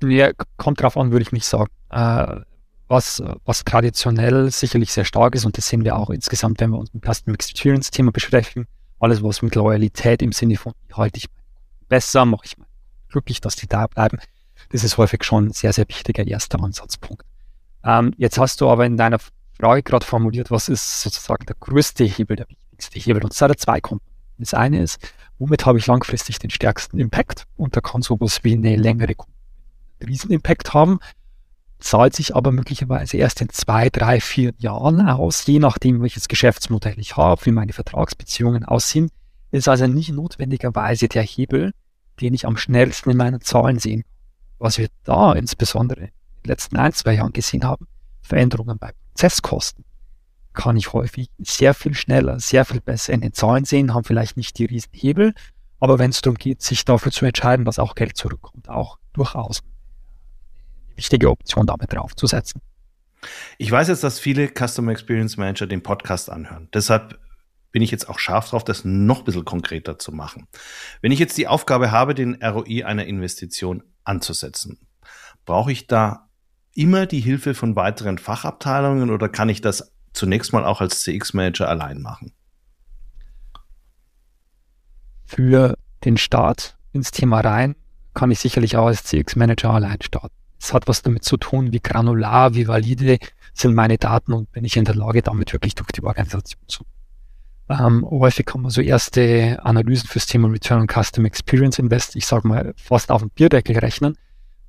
Ja, 0.04 0.32
kommt 0.58 0.82
drauf 0.82 0.98
an, 0.98 1.12
würde 1.12 1.24
ich 1.24 1.32
nicht 1.32 1.46
sagen. 1.46 1.72
Äh, 1.89 2.42
was, 2.88 3.24
was 3.46 3.63
traditionell 3.63 4.51
sicherlich 4.51 4.92
sehr 4.92 5.06
stark 5.06 5.36
ist, 5.36 5.46
und 5.46 5.58
das 5.58 5.68
sehen 5.68 5.84
wir 5.84 5.96
auch 5.96 6.10
insgesamt, 6.10 6.60
wenn 6.60 6.72
wir 6.72 6.77
uns 6.77 6.94
mit 6.94 7.04
Custom 7.04 7.34
Experience 7.34 7.89
Thema 7.89 8.12
beschäftigen, 8.12 8.68
alles 9.00 9.24
was 9.24 9.42
mit 9.42 9.56
Loyalität 9.56 10.22
im 10.22 10.32
Sinne 10.32 10.58
von, 10.58 10.74
halte 10.94 11.18
ich 11.18 11.25
besser, 11.88 12.25
mache 12.25 12.46
ich 12.46 12.56
glücklich, 13.10 13.42
dass 13.42 13.56
die 13.56 13.68
da 13.68 13.88
bleiben, 13.88 14.20
das 14.70 14.84
ist 14.84 14.98
häufig 14.98 15.24
schon 15.24 15.48
ein 15.48 15.54
sehr, 15.54 15.74
sehr 15.74 15.88
wichtiger 15.88 16.25
erster 16.25 16.62
Ansatzpunkt. 16.62 17.24
Ähm, 17.84 18.13
jetzt 18.18 18.38
hast 18.38 18.62
du 18.62 18.70
aber 18.70 18.86
in 18.86 18.98
deiner 18.98 19.20
Frage 19.59 19.83
gerade 19.83 20.05
formuliert, 20.05 20.51
was 20.51 20.69
ist 20.69 21.01
sozusagen 21.01 21.45
der 21.45 21.55
größte 21.59 22.03
Hebel, 22.03 22.35
der 22.35 22.50
wichtigste 22.50 23.00
Hebel? 23.00 23.24
Und 23.24 23.33
es 23.33 23.41
hat 23.41 23.57
zwei 23.59 23.79
Komponenten. 23.79 24.15
Das 24.38 24.53
eine 24.53 24.81
ist, 24.81 25.00
womit 25.39 25.65
habe 25.65 25.79
ich 25.79 25.88
langfristig 25.88 26.39
den 26.39 26.50
stärksten 26.50 27.00
Impact? 27.00 27.45
Und 27.55 27.75
da 27.75 27.81
kann 27.81 28.01
sowas 28.01 28.43
wie 28.43 28.53
eine 28.53 28.75
längere 28.75 29.15
Riesenimpact 30.05 30.74
haben, 30.74 31.00
zahlt 31.79 32.15
sich 32.15 32.35
aber 32.35 32.51
möglicherweise 32.51 33.17
erst 33.17 33.41
in 33.41 33.50
zwei, 33.50 33.89
drei, 33.89 34.19
vier 34.19 34.53
Jahren 34.57 35.07
aus, 35.07 35.45
je 35.45 35.59
nachdem, 35.59 36.01
welches 36.01 36.27
Geschäftsmodell 36.27 37.00
ich 37.00 37.15
habe, 37.15 37.45
wie 37.45 37.51
meine 37.51 37.74
Vertragsbeziehungen 37.74 38.65
aussehen. 38.65 39.09
Ist 39.51 39.69
also 39.69 39.88
nicht 39.88 40.12
notwendigerweise 40.12 41.07
der 41.07 41.24
Hebel, 41.24 41.71
den 42.19 42.33
ich 42.33 42.45
am 42.45 42.57
schnellsten 42.57 43.12
in 43.12 43.17
meinen 43.17 43.41
Zahlen 43.41 43.79
sehe. 43.79 44.01
Was 44.57 44.77
wir 44.77 44.88
da 45.03 45.33
insbesondere 45.33 46.01
in 46.01 46.12
den 46.43 46.50
letzten 46.50 46.77
ein, 46.77 46.91
zwei 46.91 47.13
Jahren 47.13 47.33
gesehen 47.33 47.63
haben, 47.63 47.88
Veränderungen 48.21 48.77
bei 48.77 48.91
Prozesskosten, 49.15 49.86
kann 50.53 50.75
ich 50.75 50.91
häufig 50.91 51.29
sehr 51.38 51.74
viel 51.74 51.93
schneller, 51.93 52.39
sehr 52.41 52.65
viel 52.65 52.81
besser 52.81 53.13
in 53.13 53.22
den 53.22 53.31
Zahlen 53.31 53.63
sehen, 53.63 53.93
haben 53.93 54.03
vielleicht 54.03 54.36
nicht 54.36 54.57
die 54.57 54.65
riesen 54.65 54.91
Hebel, 54.91 55.34
aber 55.79 56.00
wenn 56.00 56.10
es 56.10 56.22
darum 56.22 56.38
geht, 56.38 56.62
sich 56.62 56.84
dafür 56.84 57.13
zu 57.13 57.25
entscheiden, 57.25 57.63
dass 57.63 57.79
auch 57.79 57.95
Geld 57.95 58.17
zurückkommt, 58.17 58.67
auch 58.67 59.00
durchaus 59.13 59.62
eine 59.62 60.98
wichtige 60.98 61.29
Option 61.29 61.65
damit 61.65 61.93
draufzusetzen. 61.93 62.62
Ich 63.57 63.72
weiß 63.72 63.88
jetzt, 63.88 64.03
dass 64.03 64.19
viele 64.19 64.50
Customer 64.50 64.91
Experience 64.91 65.38
Manager 65.38 65.65
den 65.65 65.81
Podcast 65.81 66.29
anhören. 66.29 66.67
Deshalb 66.74 67.17
bin 67.72 67.81
ich 67.81 67.91
jetzt 67.91 68.10
auch 68.10 68.19
scharf 68.19 68.50
drauf, 68.50 68.65
das 68.65 68.84
noch 68.84 69.19
ein 69.19 69.24
bisschen 69.24 69.45
konkreter 69.45 69.98
zu 69.98 70.12
machen. 70.12 70.48
Wenn 71.01 71.13
ich 71.13 71.19
jetzt 71.19 71.38
die 71.38 71.48
Aufgabe 71.48 71.91
habe, 71.91 72.15
den 72.15 72.43
ROI 72.43 72.84
einer 72.84 73.05
Investition 73.05 73.81
anzusetzen, 74.03 74.86
brauche 75.45 75.72
ich 75.72 75.88
da 75.88 76.25
immer 76.75 77.05
die 77.05 77.22
Hilfe 77.22 77.55
von 77.55 77.75
weiteren 77.75 78.17
Fachabteilungen 78.17 79.10
oder 79.10 79.29
kann 79.29 79.50
ich 79.50 79.62
das 79.62 79.91
zunächst 80.13 80.53
mal 80.53 80.65
auch 80.65 80.82
als 80.82 81.01
CX-Manager 81.01 81.67
allein 81.67 82.01
machen? 82.01 82.34
Für 85.25 85.77
den 86.03 86.17
Start 86.17 86.77
ins 86.94 87.12
Thema 87.12 87.39
rein 87.39 87.75
kann 88.13 88.32
ich 88.32 88.39
sicherlich 88.39 88.77
auch 88.77 88.88
als 88.88 89.03
CX-Manager 89.05 89.72
allein 89.72 90.01
starten. 90.01 90.36
Es 90.60 90.74
hat 90.74 90.88
was 90.88 91.01
damit 91.01 91.24
zu 91.24 91.38
tun, 91.38 91.72
wie 91.72 91.79
granular, 91.79 92.53
wie 92.53 92.67
valide 92.67 93.17
sind 93.53 93.74
meine 93.74 93.98
Daten 93.98 94.34
und 94.34 94.51
bin 94.51 94.65
ich 94.65 94.77
in 94.77 94.86
der 94.86 94.96
Lage, 94.96 95.22
damit 95.22 95.53
wirklich 95.53 95.75
durch 95.75 95.91
die 95.91 96.03
Organisation 96.03 96.62
zu 96.67 96.86
ähm, 97.67 98.05
häufig 98.08 98.46
kann 98.46 98.62
man 98.62 98.70
so 98.70 98.82
erste 98.82 99.60
Analysen 99.63 100.08
fürs 100.08 100.27
Thema 100.27 100.48
Return 100.50 100.82
on 100.82 100.88
Custom 100.88 101.25
Experience 101.25 101.79
Invest, 101.79 102.15
ich 102.15 102.27
sage 102.27 102.48
mal, 102.48 102.74
fast 102.77 103.10
auf 103.10 103.22
den 103.22 103.32
Bierdeckel 103.32 103.77
rechnen. 103.79 104.17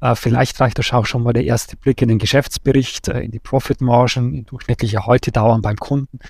Äh, 0.07 0.15
vielleicht 0.15 0.61
reicht 0.61 0.79
das 0.79 0.93
auch 0.93 1.07
schon 1.07 1.23
mal 1.23 1.33
der 1.33 1.45
erste 1.45 1.77
Blick 1.77 2.01
in 2.01 2.09
den 2.09 2.19
Geschäftsbericht, 2.19 3.09
äh, 3.09 3.21
in 3.21 3.33
die 3.33 3.41
Profitmargen, 3.41 4.35
in 4.35 4.47
durchschnittliche 4.47 5.07
Haltedauern 5.07 5.63
beim 5.63 5.77
Kunden, 5.77 6.21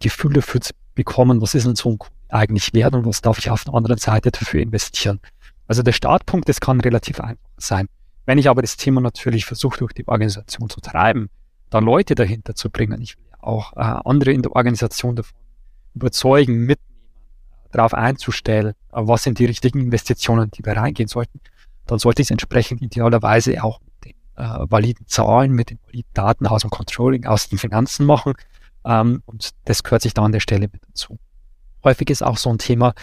Gefühl 0.00 0.32
dafür 0.32 0.60
zu 0.62 0.72
bekommen, 0.94 1.42
was 1.42 1.54
ist 1.54 1.66
denn 1.66 1.76
so 1.76 1.90
ein 1.90 1.98
Kunde 1.98 2.14
eigentlich 2.30 2.72
wert 2.72 2.94
und 2.94 3.04
was 3.06 3.20
darf 3.20 3.38
ich 3.38 3.50
auf 3.50 3.64
der 3.64 3.74
anderen 3.74 3.98
Seite 3.98 4.30
dafür 4.30 4.60
investieren. 4.60 5.20
Also 5.66 5.82
der 5.82 5.92
Startpunkt, 5.92 6.48
das 6.48 6.60
kann 6.60 6.80
relativ 6.80 7.20
einfach 7.20 7.50
sein. 7.58 7.88
Wenn 8.24 8.38
ich 8.38 8.48
aber 8.48 8.62
das 8.62 8.76
Thema 8.76 9.00
natürlich 9.00 9.44
versuche, 9.44 9.78
durch 9.78 9.92
die 9.92 10.06
Organisation 10.08 10.70
zu 10.70 10.80
treiben, 10.80 11.28
da 11.70 11.78
Leute 11.80 12.14
dahinter 12.14 12.54
zu 12.54 12.70
bringen, 12.70 13.00
ich 13.02 13.16
will 13.18 13.24
auch 13.40 13.74
äh, 13.74 14.00
andere 14.04 14.32
in 14.32 14.42
der 14.42 14.56
Organisation 14.56 15.16
davon 15.16 15.36
überzeugen, 15.94 16.60
mitnehmen, 16.60 16.78
darauf 17.72 17.92
einzustellen, 17.92 18.72
was 18.90 19.22
sind 19.24 19.38
die 19.38 19.44
richtigen 19.44 19.80
Investitionen, 19.80 20.50
die 20.50 20.64
wir 20.64 20.76
reingehen 20.76 21.08
sollten, 21.08 21.40
dann 21.88 21.98
sollte 21.98 22.22
ich 22.22 22.26
es 22.26 22.30
entsprechend 22.30 22.82
idealerweise 22.82 23.62
auch 23.64 23.80
mit 23.80 24.04
den 24.04 24.14
äh, 24.36 24.70
validen 24.70 25.06
Zahlen, 25.06 25.52
mit 25.52 25.70
den 25.70 25.78
validen 25.86 26.10
Daten 26.14 26.46
aus 26.46 26.62
dem 26.62 26.70
Controlling, 26.70 27.26
aus 27.26 27.48
den 27.48 27.58
Finanzen 27.58 28.06
machen. 28.06 28.34
Ähm, 28.84 29.22
und 29.26 29.50
das 29.64 29.82
gehört 29.82 30.02
sich 30.02 30.14
da 30.14 30.22
an 30.22 30.32
der 30.32 30.40
Stelle 30.40 30.68
mit 30.72 30.82
dazu. 30.86 31.18
Häufig 31.82 32.10
ist 32.10 32.22
auch 32.22 32.36
so 32.36 32.50
ein 32.50 32.58
Thema 32.58 32.94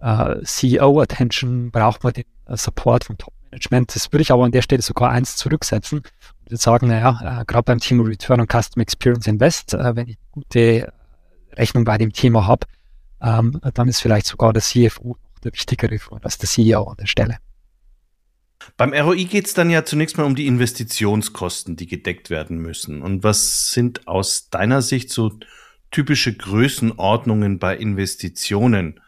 äh, 0.00 0.42
CEO-Attention, 0.42 1.70
braucht 1.70 2.04
man 2.04 2.12
den 2.12 2.24
äh, 2.46 2.56
Support 2.56 3.04
vom 3.04 3.16
Top-Management. 3.16 3.94
Das 3.94 4.12
würde 4.12 4.22
ich 4.22 4.30
aber 4.30 4.44
an 4.44 4.52
der 4.52 4.62
Stelle 4.62 4.82
sogar 4.82 5.10
eins 5.10 5.36
zurücksetzen 5.36 5.98
und 5.98 6.10
würde 6.44 6.56
sagen, 6.58 6.88
naja, 6.88 7.40
äh, 7.40 7.44
gerade 7.46 7.64
beim 7.64 7.80
Thema 7.80 8.04
Return 8.04 8.40
on 8.40 8.46
Custom 8.46 8.82
Experience 8.82 9.26
Invest, 9.26 9.74
äh, 9.74 9.96
wenn 9.96 10.08
ich 10.08 10.18
gute 10.32 10.92
Rechnung 11.52 11.84
bei 11.84 11.96
dem 11.96 12.12
Thema 12.12 12.46
habe, 12.46 12.66
ähm, 13.22 13.58
dann 13.72 13.88
ist 13.88 14.00
vielleicht 14.00 14.26
sogar 14.26 14.52
der 14.52 14.62
CFO 14.62 15.16
der 15.42 15.52
wichtigere 15.52 15.98
als 16.22 16.38
der 16.38 16.48
CEO 16.48 16.84
an 16.84 16.96
der 16.96 17.06
Stelle. 17.06 17.38
Beim 18.76 18.92
ROI 18.92 19.24
geht 19.24 19.46
es 19.46 19.54
dann 19.54 19.70
ja 19.70 19.84
zunächst 19.84 20.18
mal 20.18 20.24
um 20.24 20.34
die 20.34 20.46
Investitionskosten, 20.46 21.76
die 21.76 21.86
gedeckt 21.86 22.30
werden 22.30 22.58
müssen. 22.58 23.02
Und 23.02 23.22
was 23.22 23.70
sind 23.70 24.06
aus 24.08 24.48
deiner 24.50 24.82
Sicht 24.82 25.10
so 25.10 25.32
typische 25.90 26.34
Größenordnungen 26.34 27.58
bei 27.58 27.76
Investitionen, 27.76 29.00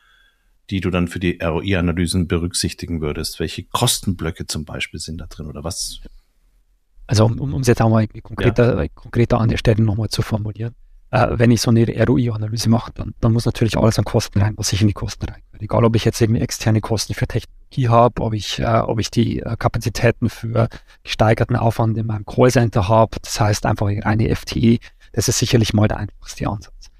die 0.70 0.80
du 0.80 0.90
dann 0.90 1.08
für 1.08 1.20
die 1.20 1.38
ROI-Analysen 1.42 2.28
berücksichtigen 2.28 3.00
würdest? 3.00 3.40
Welche 3.40 3.64
Kostenblöcke 3.64 4.46
zum 4.46 4.64
Beispiel 4.64 5.00
sind 5.00 5.20
da 5.20 5.26
drin 5.26 5.46
oder 5.46 5.64
was? 5.64 6.00
Also 7.06 7.26
um, 7.26 7.40
um 7.40 7.60
es 7.60 7.66
jetzt 7.66 7.82
auch 7.82 7.90
mal 7.90 8.06
konkreter, 8.08 8.82
ja. 8.82 8.88
konkreter 8.88 9.40
an 9.40 9.48
der 9.48 9.58
Stelle 9.58 9.82
nochmal 9.82 10.08
zu 10.08 10.22
formulieren 10.22 10.74
äh, 11.10 11.28
wenn 11.30 11.50
ich 11.50 11.60
so 11.60 11.70
eine 11.70 11.86
ROI-Analyse 11.86 12.68
mache, 12.68 12.92
dann, 12.94 13.14
dann 13.20 13.32
muss 13.32 13.46
natürlich 13.46 13.76
alles 13.76 13.98
an 13.98 14.04
Kosten 14.04 14.40
rein, 14.40 14.54
was 14.56 14.72
ich 14.72 14.80
in 14.80 14.88
die 14.88 14.94
Kosten 14.94 15.26
rein. 15.26 15.42
Egal, 15.58 15.84
ob 15.84 15.96
ich 15.96 16.04
jetzt 16.04 16.20
irgendwie 16.20 16.40
externe 16.40 16.80
Kosten 16.80 17.14
für 17.14 17.26
Technologie 17.26 17.88
habe, 17.88 18.22
ob 18.22 18.34
ich, 18.34 18.58
äh, 18.58 18.64
ob 18.64 19.00
ich 19.00 19.10
die 19.10 19.40
äh, 19.40 19.56
Kapazitäten 19.56 20.28
für 20.28 20.68
gesteigerten 21.02 21.56
Aufwand 21.56 21.96
in 21.96 22.06
meinem 22.06 22.26
Callcenter 22.26 22.88
habe, 22.88 23.16
das 23.22 23.40
heißt 23.40 23.66
einfach 23.66 23.86
eine 23.86 24.34
FTE, 24.34 24.78
das 25.12 25.28
ist 25.28 25.38
sicherlich 25.38 25.72
mal 25.72 25.88
der 25.88 25.98
einfachste 25.98 26.48
Ansatz. 26.48 26.90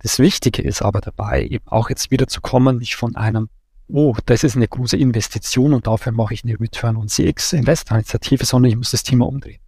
Das 0.00 0.18
Wichtige 0.18 0.62
ist 0.62 0.82
aber 0.82 1.00
dabei, 1.00 1.46
eben 1.46 1.66
auch 1.68 1.88
jetzt 1.88 2.10
wieder 2.10 2.26
zu 2.26 2.40
kommen, 2.40 2.78
nicht 2.78 2.96
von 2.96 3.16
einem 3.16 3.48
oh, 3.92 4.14
das 4.26 4.42
ist 4.42 4.56
eine 4.56 4.68
große 4.68 4.96
Investition 4.96 5.74
und 5.74 5.86
dafür 5.86 6.12
mache 6.12 6.34
ich 6.34 6.44
eine 6.44 6.58
Return 6.58 6.96
on 6.96 7.08
CX 7.08 7.52
Investor-Initiative, 7.52 8.44
sondern 8.44 8.70
ich 8.70 8.76
muss 8.76 8.90
das 8.90 9.02
Thema 9.02 9.26
umdrehen. 9.26 9.60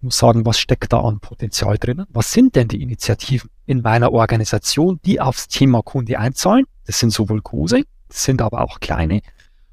Ich 0.00 0.04
muss 0.04 0.16
sagen, 0.16 0.46
was 0.46 0.58
steckt 0.58 0.94
da 0.94 1.02
an 1.02 1.20
Potenzial 1.20 1.76
drinnen? 1.76 2.06
Was 2.08 2.32
sind 2.32 2.56
denn 2.56 2.68
die 2.68 2.80
Initiativen 2.80 3.50
in 3.66 3.82
meiner 3.82 4.12
Organisation, 4.12 4.98
die 5.04 5.20
aufs 5.20 5.46
Thema 5.46 5.82
Kunde 5.82 6.18
einzahlen? 6.18 6.64
Das 6.86 6.98
sind 6.98 7.10
sowohl 7.12 7.42
große, 7.42 7.82
das 8.08 8.24
sind 8.24 8.40
aber 8.40 8.62
auch 8.62 8.80
kleine. 8.80 9.20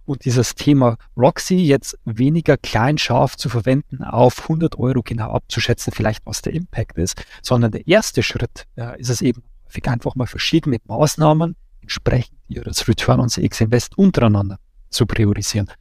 Und 0.04 0.26
dieses 0.26 0.54
Thema 0.56 0.98
Roxy 1.16 1.56
jetzt 1.56 1.98
weniger 2.04 2.58
klein 2.58 2.98
scharf 2.98 3.38
zu 3.38 3.48
verwenden, 3.48 4.04
auf 4.04 4.42
100 4.42 4.78
Euro 4.78 5.02
genau 5.02 5.32
abzuschätzen, 5.32 5.94
vielleicht 5.94 6.26
was 6.26 6.42
der 6.42 6.52
Impact 6.52 6.98
ist, 6.98 7.24
sondern 7.42 7.72
der 7.72 7.88
erste 7.88 8.22
Schritt 8.22 8.66
äh, 8.76 9.00
ist 9.00 9.10
es 9.10 9.22
eben 9.22 9.44
einfach 9.86 10.16
mal 10.16 10.28
verschiedene 10.28 10.80
Maßnahmen 10.88 11.56
entsprechend 11.82 12.38
ihres 12.50 12.86
Return 12.90 13.22
on 13.22 13.30
CX 13.30 13.62
Invest 13.62 13.98
untereinander 13.98 14.60
zu 14.90 15.06
priorisieren. 15.06 15.72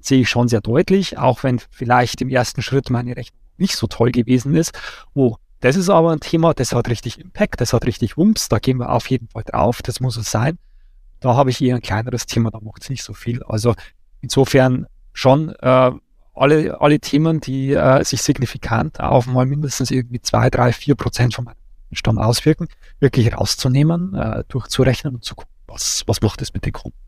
Sehe 0.00 0.22
ich 0.22 0.30
schon 0.30 0.48
sehr 0.48 0.62
deutlich, 0.62 1.18
auch 1.18 1.42
wenn 1.42 1.60
vielleicht 1.70 2.22
im 2.22 2.30
ersten 2.30 2.62
Schritt 2.62 2.88
meine 2.88 3.16
Rechnung 3.16 3.42
nicht 3.62 3.76
so 3.76 3.86
toll 3.86 4.12
gewesen 4.12 4.54
ist. 4.54 4.78
Oh, 5.14 5.36
das 5.60 5.76
ist 5.76 5.88
aber 5.88 6.10
ein 6.10 6.20
Thema, 6.20 6.52
das 6.54 6.72
hat 6.72 6.88
richtig 6.88 7.20
Impact, 7.20 7.60
das 7.60 7.72
hat 7.72 7.86
richtig 7.86 8.16
Wumms, 8.16 8.48
da 8.48 8.58
gehen 8.58 8.78
wir 8.78 8.90
auf 8.90 9.08
jeden 9.08 9.28
Fall 9.28 9.44
drauf, 9.44 9.80
das 9.80 10.00
muss 10.00 10.16
es 10.16 10.30
sein. 10.30 10.58
Da 11.20 11.36
habe 11.36 11.50
ich 11.50 11.62
eher 11.62 11.76
ein 11.76 11.82
kleineres 11.82 12.26
Thema, 12.26 12.50
da 12.50 12.58
macht 12.60 12.82
es 12.82 12.90
nicht 12.90 13.04
so 13.04 13.14
viel. 13.14 13.42
Also 13.44 13.74
insofern 14.20 14.86
schon 15.12 15.50
äh, 15.60 15.92
alle, 16.34 16.80
alle 16.80 16.98
Themen, 16.98 17.40
die 17.40 17.72
äh, 17.74 18.02
sich 18.04 18.22
signifikant 18.22 18.98
auf 18.98 19.26
mal 19.26 19.46
mindestens 19.46 19.92
irgendwie 19.92 20.20
zwei, 20.20 20.50
drei, 20.50 20.72
vier 20.72 20.96
Prozent 20.96 21.34
von 21.34 21.44
meinem 21.44 21.56
Stamm 21.92 22.18
auswirken, 22.18 22.68
wirklich 22.98 23.32
rauszunehmen, 23.32 24.14
äh, 24.14 24.44
durchzurechnen 24.48 25.14
und 25.14 25.24
zu 25.24 25.36
gucken, 25.36 25.52
was, 25.66 26.02
was 26.06 26.22
macht 26.22 26.40
das 26.40 26.54
mit 26.54 26.66
den 26.66 26.72
Kunden. 26.72 26.98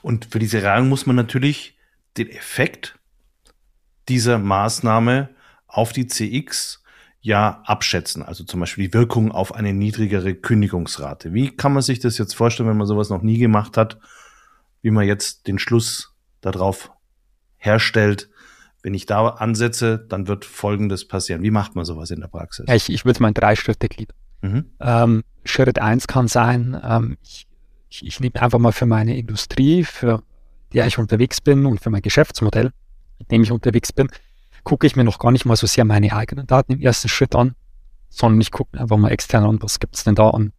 Und 0.00 0.26
für 0.26 0.38
diese 0.38 0.62
Reihung 0.62 0.88
muss 0.88 1.06
man 1.06 1.16
natürlich 1.16 1.76
den 2.16 2.30
Effekt 2.30 2.98
dieser 4.08 4.38
Maßnahme 4.38 5.28
auf 5.74 5.92
die 5.92 6.06
CX 6.06 6.82
ja 7.20 7.62
abschätzen, 7.64 8.22
also 8.22 8.44
zum 8.44 8.60
Beispiel 8.60 8.88
die 8.88 8.94
Wirkung 8.94 9.32
auf 9.32 9.54
eine 9.54 9.72
niedrigere 9.72 10.34
Kündigungsrate. 10.34 11.32
Wie 11.32 11.50
kann 11.50 11.72
man 11.72 11.82
sich 11.82 11.98
das 11.98 12.18
jetzt 12.18 12.34
vorstellen, 12.34 12.68
wenn 12.68 12.76
man 12.76 12.86
sowas 12.86 13.08
noch 13.08 13.22
nie 13.22 13.38
gemacht 13.38 13.76
hat, 13.76 13.98
wie 14.82 14.90
man 14.90 15.06
jetzt 15.06 15.46
den 15.46 15.58
Schluss 15.58 16.14
darauf 16.42 16.92
herstellt, 17.56 18.28
wenn 18.82 18.92
ich 18.92 19.06
da 19.06 19.26
ansetze, 19.26 20.04
dann 20.08 20.28
wird 20.28 20.44
Folgendes 20.44 21.08
passieren. 21.08 21.42
Wie 21.42 21.50
macht 21.50 21.74
man 21.74 21.86
sowas 21.86 22.10
in 22.10 22.20
der 22.20 22.28
Praxis? 22.28 22.66
Ich, 22.68 22.92
ich 22.92 23.04
würde 23.06 23.22
mal 23.22 23.28
in 23.28 23.34
drei 23.34 23.56
Schritte 23.56 23.88
gliedern. 23.88 24.16
Mhm. 24.42 24.64
Ähm, 24.80 25.24
Schritt 25.44 25.80
eins 25.80 26.06
kann 26.06 26.28
sein, 26.28 26.78
ähm, 26.84 27.16
ich, 27.22 27.46
ich, 27.88 28.06
ich 28.06 28.20
nehme 28.20 28.40
einfach 28.40 28.58
mal 28.58 28.72
für 28.72 28.86
meine 28.86 29.16
Industrie, 29.16 29.84
für 29.84 30.22
die 30.74 30.80
ich 30.80 30.98
unterwegs 30.98 31.40
bin 31.40 31.64
und 31.64 31.80
für 31.80 31.88
mein 31.88 32.02
Geschäftsmodell, 32.02 32.70
mit 33.18 33.30
dem 33.30 33.42
ich 33.42 33.50
unterwegs 33.50 33.92
bin, 33.92 34.08
gucke 34.64 34.86
ich 34.86 34.96
mir 34.96 35.04
noch 35.04 35.18
gar 35.18 35.30
nicht 35.30 35.44
mal 35.44 35.56
so 35.56 35.66
sehr 35.66 35.84
meine 35.84 36.12
eigenen 36.12 36.46
Daten 36.46 36.72
im 36.72 36.80
ersten 36.80 37.08
Schritt 37.08 37.34
an, 37.34 37.54
sondern 38.08 38.40
ich 38.40 38.50
gucke 38.50 38.78
einfach 38.78 38.96
mal 38.96 39.10
extern 39.10 39.44
an, 39.44 39.62
was 39.62 39.78
gibt 39.78 39.96
es 39.96 40.04
denn 40.04 40.14
da 40.14 40.30
an, 40.30 40.52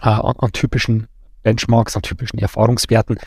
äh, 0.00 0.08
an, 0.08 0.34
an, 0.38 0.52
typischen 0.52 1.08
Benchmarks, 1.42 1.96
an 1.96 2.02
typischen 2.02 2.38
Erfahrungswerten. 2.38 3.18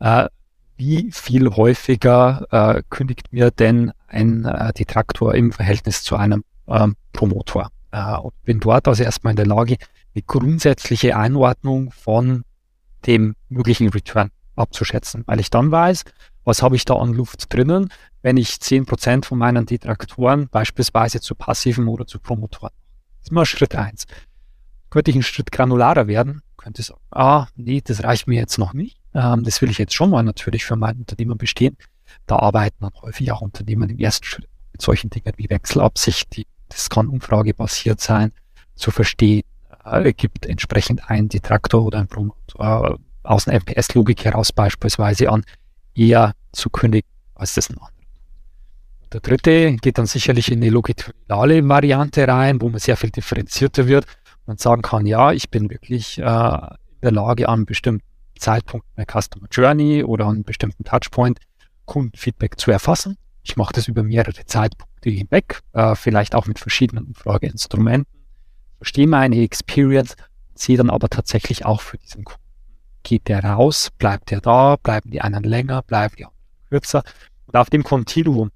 Äh, 0.00 0.28
wie 0.76 1.10
viel 1.12 1.50
häufiger 1.50 2.46
äh, 2.50 2.82
kündigt 2.90 3.32
mir 3.32 3.50
denn 3.50 3.92
ein 4.08 4.44
äh, 4.44 4.72
Detraktor 4.72 5.34
im 5.34 5.52
Verhältnis 5.52 6.02
zu 6.02 6.16
einem 6.16 6.44
ähm, 6.66 6.96
Promotor? 7.12 7.70
Äh, 7.92 8.16
und 8.16 8.34
bin 8.44 8.60
dort 8.60 8.88
also 8.88 9.02
erstmal 9.02 9.32
in 9.32 9.36
der 9.36 9.46
Lage, 9.46 9.76
eine 10.14 10.22
grundsätzliche 10.22 11.16
Einordnung 11.16 11.92
von 11.92 12.44
dem 13.06 13.34
möglichen 13.48 13.88
Return 13.88 14.30
abzuschätzen, 14.56 15.24
weil 15.26 15.40
ich 15.40 15.50
dann 15.50 15.70
weiß, 15.70 16.04
was 16.44 16.62
habe 16.62 16.76
ich 16.76 16.84
da 16.84 16.96
an 16.96 17.14
Luft 17.14 17.52
drinnen, 17.52 17.88
wenn 18.22 18.36
ich 18.36 18.60
zehn 18.60 18.86
Prozent 18.86 19.26
von 19.26 19.38
meinen 19.38 19.66
Detraktoren 19.66 20.48
beispielsweise 20.48 21.20
zu 21.20 21.34
passiven 21.34 21.88
oder 21.88 22.06
zu 22.06 22.18
Promotoren. 22.18 22.72
Das 23.18 23.24
ist 23.24 23.32
mal 23.32 23.46
Schritt 23.46 23.74
eins. 23.74 24.06
Könnte 24.90 25.10
ich 25.10 25.16
einen 25.16 25.22
Schritt 25.22 25.52
granularer 25.52 26.06
werden, 26.06 26.42
könnte 26.56 26.82
sagen, 26.82 27.00
ah, 27.10 27.46
nee, 27.56 27.80
das 27.82 28.04
reicht 28.04 28.26
mir 28.26 28.38
jetzt 28.38 28.58
noch 28.58 28.72
nicht. 28.72 28.98
Ähm, 29.14 29.42
das 29.44 29.60
will 29.62 29.70
ich 29.70 29.78
jetzt 29.78 29.94
schon 29.94 30.10
mal 30.10 30.22
natürlich 30.22 30.64
für 30.64 30.76
mein 30.76 30.98
Unternehmen 30.98 31.38
bestehen. 31.38 31.76
Da 32.26 32.36
arbeiten 32.36 32.76
dann 32.80 32.92
häufig 33.02 33.32
auch 33.32 33.40
Unternehmen 33.40 33.90
im 33.90 33.98
ersten 33.98 34.24
Schritt 34.24 34.48
mit 34.72 34.82
solchen 34.82 35.10
Dingen 35.10 35.32
wie 35.36 35.48
Wechselabsicht. 35.48 36.36
Die, 36.36 36.46
das 36.68 36.90
kann 36.90 37.08
umfragebasiert 37.08 38.00
sein, 38.00 38.32
zu 38.74 38.90
verstehen, 38.90 39.42
äh, 39.84 40.12
gibt 40.12 40.46
entsprechend 40.46 41.08
ein 41.10 41.28
Detraktor 41.28 41.84
oder 41.84 42.00
ein 42.00 42.08
Promotor 42.08 42.90
äh, 42.90 42.98
aus 43.22 43.46
einer 43.46 43.60
MPS-Logik 43.60 44.24
heraus 44.24 44.52
beispielsweise 44.52 45.30
an, 45.30 45.44
eher 45.94 46.34
zu 46.52 46.70
kündigen 46.70 47.08
als 47.34 47.54
das 47.54 47.70
andere. 47.70 47.88
Der 49.12 49.20
dritte 49.20 49.76
geht 49.76 49.98
dann 49.98 50.06
sicherlich 50.06 50.50
in 50.50 50.60
die 50.62 50.70
longitudinale 50.70 51.68
Variante 51.68 52.26
rein, 52.26 52.60
wo 52.62 52.70
man 52.70 52.78
sehr 52.78 52.96
viel 52.96 53.10
differenzierter 53.10 53.86
wird 53.86 54.06
und 54.46 54.58
sagen 54.58 54.80
kann, 54.82 55.04
ja, 55.04 55.32
ich 55.32 55.50
bin 55.50 55.68
wirklich 55.70 56.18
äh, 56.18 56.22
in 56.22 57.00
der 57.02 57.12
Lage, 57.12 57.48
an 57.48 57.54
einem 57.54 57.66
bestimmten 57.66 58.06
Zeitpunkt 58.38 58.86
der 58.96 59.04
Customer 59.04 59.46
Journey 59.50 60.02
oder 60.02 60.26
an 60.26 60.36
einem 60.36 60.44
bestimmten 60.44 60.84
Touchpoint 60.84 61.40
Kundenfeedback 61.84 62.58
zu 62.58 62.70
erfassen. 62.70 63.18
Ich 63.42 63.56
mache 63.56 63.74
das 63.74 63.88
über 63.88 64.02
mehrere 64.02 64.46
Zeitpunkte 64.46 65.10
hinweg, 65.10 65.60
äh, 65.72 65.94
vielleicht 65.94 66.34
auch 66.34 66.46
mit 66.46 66.58
verschiedenen 66.58 67.06
Umfrageinstrumenten, 67.06 68.06
verstehe 68.78 69.08
meine 69.08 69.42
Experience, 69.42 70.16
sehe 70.54 70.76
dann 70.76 70.90
aber 70.90 71.08
tatsächlich 71.08 71.64
auch 71.66 71.80
für 71.80 71.98
diesen 71.98 72.24
Kunden 72.24 72.41
Geht 73.02 73.28
der 73.28 73.44
raus? 73.44 73.90
Bleibt 73.98 74.30
der 74.30 74.40
da? 74.40 74.76
Bleiben 74.76 75.10
die 75.10 75.20
einen 75.20 75.42
länger? 75.42 75.82
Bleiben 75.82 76.14
die 76.16 76.24
anderen 76.24 76.42
kürzer? 76.68 77.02
Und 77.46 77.56
auf 77.56 77.70
dem 77.70 77.82
Kontinuum, 77.82 78.50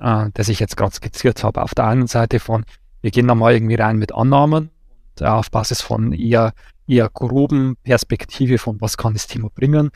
äh, 0.00 0.26
das 0.34 0.48
ich 0.48 0.60
jetzt 0.60 0.76
gerade 0.76 0.94
skizziert 0.94 1.44
habe, 1.44 1.62
auf 1.62 1.74
der 1.74 1.86
einen 1.86 2.06
Seite 2.06 2.40
von, 2.40 2.64
wir 3.02 3.10
gehen 3.10 3.28
da 3.28 3.34
mal 3.34 3.52
irgendwie 3.52 3.74
rein 3.74 3.96
mit 3.96 4.12
Annahmen 4.12 4.70
und 5.18 5.20
äh, 5.20 5.26
auf 5.26 5.50
Basis 5.50 5.80
von 5.80 6.12
eher, 6.12 6.52
eher 6.86 7.08
groben 7.08 7.76
Perspektive 7.82 8.58
von, 8.58 8.80
was 8.80 8.96
kann 8.96 9.12
das 9.12 9.26
Thema 9.26 9.50
bringen, 9.50 9.90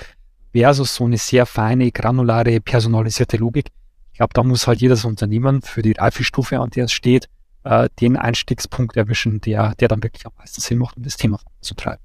versus 0.53 0.95
so 0.95 1.05
eine 1.05 1.19
sehr 1.19 1.47
feine, 1.47 1.91
granulare, 1.91 2.61
personalisierte 2.61 3.37
Logik. 3.37 3.69
Ich 4.13 4.19
glaube, 4.19 4.35
da 4.35 4.43
muss 4.43 4.67
halt 4.67 4.81
jedes 4.81 5.05
Unternehmen 5.05 5.61
für 5.63 5.83
die 5.83 5.93
Reifestufe, 5.93 6.59
an 6.59 6.71
der 6.71 6.85
es 6.85 6.93
steht, 6.93 7.29
äh, 7.65 7.89
den 8.01 8.17
Einstiegspunkt 8.17 8.97
erwischen, 8.97 9.41
der, 9.41 9.75
der 9.75 9.89
dann 9.89 10.03
wirklich 10.03 10.25
am 10.25 10.33
meisten 10.39 10.61
Sinn 10.61 10.79
macht, 10.79 10.97
um 10.97 11.03
das 11.03 11.17
Thema 11.17 11.39
zu 11.61 11.75
treiben. 11.75 12.03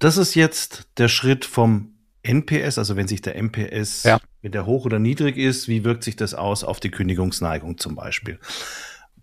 Das 0.00 0.16
ist 0.16 0.34
jetzt 0.34 0.88
der 0.96 1.08
Schritt 1.08 1.44
vom 1.44 1.92
NPS, 2.22 2.78
also 2.78 2.96
wenn 2.96 3.06
sich 3.06 3.20
der 3.20 3.36
NPS, 3.36 4.02
ja. 4.04 4.18
wenn 4.42 4.50
der 4.50 4.66
hoch 4.66 4.86
oder 4.86 4.98
niedrig 4.98 5.36
ist, 5.36 5.68
wie 5.68 5.84
wirkt 5.84 6.04
sich 6.04 6.16
das 6.16 6.34
aus 6.34 6.64
auf 6.64 6.80
die 6.80 6.90
Kündigungsneigung 6.90 7.78
zum 7.78 7.94
Beispiel? 7.94 8.40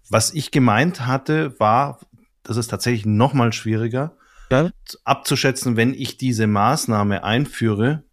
Was 0.09 0.33
ich 0.33 0.51
gemeint 0.51 1.05
hatte, 1.05 1.59
war, 1.59 1.99
das 2.43 2.57
ist 2.57 2.67
tatsächlich 2.67 3.05
noch 3.05 3.33
mal 3.33 3.51
schwieriger 3.53 4.15
ja. 4.51 4.69
abzuschätzen, 5.03 5.77
wenn 5.77 5.95
ich 5.95 6.17
diese 6.17 6.45
Maßnahme 6.45 7.23
einführe, 7.23 8.03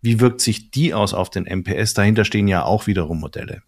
wie 0.00 0.20
wirkt 0.20 0.40
sich 0.40 0.70
die 0.70 0.94
aus 0.94 1.12
auf 1.14 1.30
den 1.30 1.46
NPS? 1.46 1.94
Dahinter 1.94 2.24
stehen 2.24 2.46
ja 2.46 2.62
auch 2.62 2.86
wiederum 2.86 3.18
Modelle. 3.18 3.62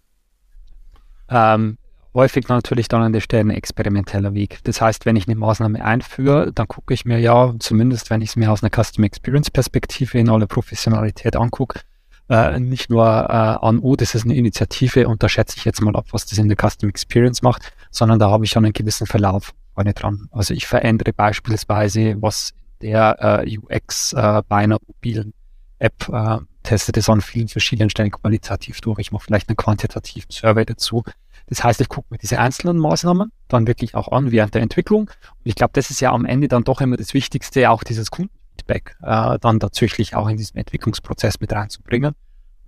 Ähm, 1.28 1.78
häufig 2.14 2.48
natürlich 2.48 2.88
dann 2.88 3.02
an 3.02 3.12
der 3.12 3.20
Stelle 3.20 3.44
ein 3.44 3.50
experimenteller 3.50 4.34
Weg. 4.34 4.58
Das 4.64 4.80
heißt, 4.80 5.06
wenn 5.06 5.16
ich 5.16 5.26
eine 5.28 5.36
Maßnahme 5.36 5.84
einführe, 5.84 6.52
dann 6.52 6.68
gucke 6.68 6.94
ich 6.94 7.04
mir 7.04 7.18
ja, 7.18 7.54
zumindest 7.58 8.10
wenn 8.10 8.20
ich 8.20 8.30
es 8.30 8.36
mir 8.36 8.50
aus 8.50 8.62
einer 8.62 8.70
Custom 8.70 9.04
Experience 9.04 9.50
Perspektive 9.50 10.18
in 10.18 10.28
aller 10.28 10.46
Professionalität 10.46 11.36
angucke, 11.36 11.80
äh, 12.28 12.58
nicht 12.58 12.90
nur 12.90 13.04
äh, 13.04 13.32
an, 13.32 13.80
oh, 13.80 13.96
das 13.96 14.14
ist 14.14 14.24
eine 14.24 14.36
Initiative 14.36 15.08
und 15.08 15.22
da 15.22 15.28
schätze 15.28 15.56
ich 15.58 15.64
jetzt 15.64 15.80
mal 15.82 15.96
ab, 15.96 16.06
was 16.12 16.26
das 16.26 16.38
in 16.38 16.48
der 16.48 16.56
Custom 16.56 16.88
Experience 16.88 17.42
macht, 17.42 17.72
sondern 17.90 18.18
da 18.18 18.30
habe 18.30 18.44
ich 18.44 18.50
schon 18.50 18.64
einen 18.64 18.72
gewissen 18.72 19.06
Verlauf 19.06 19.52
vorne 19.74 19.94
dran. 19.94 20.28
Also 20.30 20.54
ich 20.54 20.66
verändere 20.66 21.12
beispielsweise, 21.12 22.16
was 22.20 22.52
der 22.82 23.44
äh, 23.44 23.58
UX 23.58 24.12
äh, 24.12 24.42
bei 24.48 24.56
einer 24.56 24.78
mobilen 24.86 25.34
App, 25.78 26.08
äh, 26.08 26.38
teste 26.62 26.92
das 26.92 27.08
an 27.08 27.20
vielen 27.20 27.48
verschiedenen 27.48 27.90
Stellen 27.90 28.10
qualitativ 28.10 28.80
durch. 28.80 28.98
Ich 28.98 29.12
mache 29.12 29.24
vielleicht 29.24 29.48
einen 29.48 29.56
quantitativen 29.56 30.30
Survey 30.30 30.64
dazu. 30.64 31.04
Das 31.50 31.64
heißt, 31.64 31.80
ich 31.80 31.88
gucke 31.88 32.06
mir 32.10 32.18
diese 32.18 32.38
einzelnen 32.38 32.78
Maßnahmen 32.78 33.32
dann 33.48 33.66
wirklich 33.66 33.96
auch 33.96 34.12
an 34.12 34.30
während 34.30 34.54
der 34.54 34.62
Entwicklung. 34.62 35.02
Und 35.02 35.44
ich 35.44 35.56
glaube, 35.56 35.72
das 35.74 35.90
ist 35.90 36.00
ja 36.00 36.12
am 36.12 36.24
Ende 36.24 36.46
dann 36.46 36.62
doch 36.62 36.80
immer 36.80 36.96
das 36.96 37.12
Wichtigste, 37.12 37.68
auch 37.70 37.82
dieses 37.82 38.10
Kundenfeedback 38.12 38.96
äh, 39.02 39.36
dann 39.40 39.58
tatsächlich 39.58 40.14
auch 40.14 40.28
in 40.28 40.36
diesen 40.36 40.56
Entwicklungsprozess 40.56 41.40
mit 41.40 41.52
reinzubringen 41.52 42.14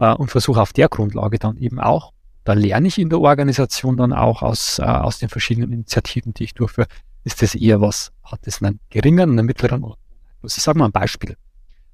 äh, 0.00 0.12
und 0.12 0.32
versuche 0.32 0.60
auf 0.60 0.72
der 0.72 0.88
Grundlage 0.88 1.38
dann 1.38 1.56
eben 1.56 1.78
auch, 1.78 2.12
da 2.42 2.54
lerne 2.54 2.88
ich 2.88 2.98
in 2.98 3.08
der 3.08 3.20
Organisation 3.20 3.96
dann 3.96 4.12
auch 4.12 4.42
aus, 4.42 4.80
äh, 4.80 4.82
aus 4.82 5.18
den 5.18 5.28
verschiedenen 5.28 5.72
Initiativen, 5.72 6.34
die 6.34 6.44
ich 6.44 6.54
durchführe, 6.54 6.88
ist 7.22 7.40
das 7.40 7.54
eher 7.54 7.80
was, 7.80 8.10
hat 8.24 8.40
das 8.48 8.60
einen 8.62 8.80
geringen, 8.90 9.30
einen 9.30 9.46
mittleren 9.46 9.84
oder 9.84 9.96
ich 10.44 10.54
sage 10.54 10.76
mal 10.76 10.86
ein 10.86 10.92
Beispiel. 10.92 11.36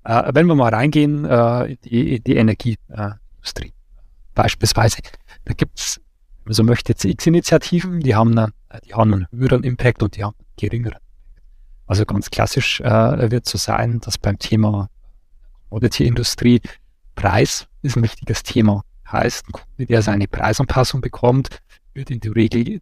Äh, 0.04 0.30
wenn 0.32 0.46
wir 0.46 0.54
mal 0.54 0.72
reingehen 0.72 1.26
äh, 1.26 1.76
die, 1.84 2.20
die 2.20 2.36
Energieindustrie 2.36 3.74
beispielsweise, 4.34 5.02
da 5.44 5.52
gibt's 5.52 6.00
wenn 6.48 6.52
man 6.52 6.54
so 6.54 6.64
möchte, 6.64 6.94
CX-Initiativen, 6.94 8.00
die 8.00 8.14
haben, 8.14 8.38
einen, 8.38 8.52
die 8.86 8.94
haben 8.94 9.12
einen 9.12 9.26
höheren 9.30 9.64
Impact 9.64 10.02
und 10.02 10.16
die 10.16 10.24
haben 10.24 10.34
einen 10.38 10.46
geringeren. 10.56 10.98
Also 11.86 12.06
ganz 12.06 12.30
klassisch 12.30 12.80
äh, 12.80 13.30
wird 13.30 13.46
so 13.46 13.58
sein, 13.58 14.00
dass 14.00 14.16
beim 14.16 14.38
Thema 14.38 14.88
Commodity-Industrie 15.68 16.62
Preis 17.14 17.66
ist 17.82 17.96
ein 17.96 18.02
wichtiges 18.02 18.42
Thema. 18.44 18.82
Heißt, 19.10 19.46
ein 19.46 19.52
Kunde, 19.52 19.86
der 19.86 20.00
seine 20.00 20.26
Preisanpassung 20.26 21.02
bekommt, 21.02 21.50
wird 21.92 22.10
in 22.10 22.20
der 22.20 22.34
Regel 22.34 22.80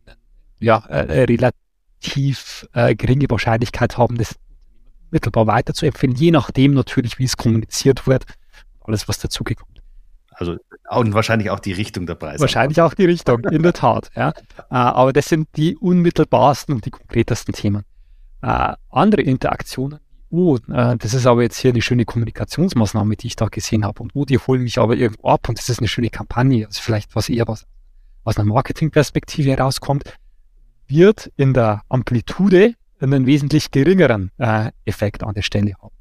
ja, 0.61 0.79
äh, 0.87 1.25
relativ 1.25 2.69
äh, 2.73 2.95
geringe 2.95 3.29
Wahrscheinlichkeit 3.29 3.99
haben, 3.99 4.17
das 4.17 4.37
mittelbar 5.11 5.49
weiterzuempfehlen, 5.49 6.15
je 6.15 6.31
nachdem 6.31 6.75
natürlich, 6.75 7.19
wie 7.19 7.25
es 7.25 7.37
kommuniziert 7.37 8.07
wird, 8.07 8.27
alles, 8.81 9.09
was 9.09 9.19
dazugekommen 9.19 9.76
also 10.38 10.57
und 10.90 11.14
wahrscheinlich 11.14 11.51
auch 11.51 11.61
die 11.61 11.72
Richtung 11.72 12.07
der 12.07 12.14
Preise. 12.14 12.40
Wahrscheinlich 12.40 12.81
auch 12.81 12.94
die 12.94 13.07
Richtung, 13.07 13.42
in 13.44 13.62
der 13.62 13.72
Tat. 13.72 14.11
Ja. 14.14 14.31
Äh, 14.31 14.33
aber 14.68 15.12
das 15.12 15.29
sind 15.29 15.49
die 15.57 15.77
unmittelbarsten 15.77 16.75
und 16.75 16.85
die 16.85 16.90
konkretesten 16.90 17.55
Themen. 17.55 17.83
Äh, 18.42 18.75
andere 18.90 19.22
Interaktionen, 19.22 19.99
oh, 20.31 20.59
das 20.59 21.14
ist 21.14 21.27
aber 21.27 21.42
jetzt 21.42 21.57
hier 21.57 21.70
eine 21.70 21.81
schöne 21.81 22.05
Kommunikationsmaßnahme, 22.05 23.16
die 23.16 23.29
ich 23.29 23.37
da 23.37 23.46
gesehen 23.46 23.85
habe. 23.85 24.03
Und 24.03 24.12
oh, 24.14 24.25
die 24.25 24.38
holen 24.38 24.62
mich 24.62 24.79
aber 24.79 24.94
irgendwo 24.96 25.29
ab 25.29 25.49
und 25.49 25.59
das 25.59 25.68
ist 25.68 25.79
eine 25.79 25.88
schöne 25.88 26.11
Kampagne. 26.11 26.66
Also 26.66 26.81
vielleicht 26.83 27.16
was 27.16 27.29
eher 27.29 27.49
was 27.49 27.66
aus 28.25 28.37
einer 28.37 28.46
Marketingperspektive 28.46 29.51
herauskommt, 29.51 30.05
wird 30.87 31.33
in 31.37 31.55
der 31.55 31.83
Amplitude 31.88 32.75
einen 33.01 33.27
wesentlich 33.27 33.70
geringeren 33.70 34.31
Effekt 34.85 35.22
an 35.22 35.35
der 35.35 35.42
Stelle 35.42 35.75
haben. 35.81 35.94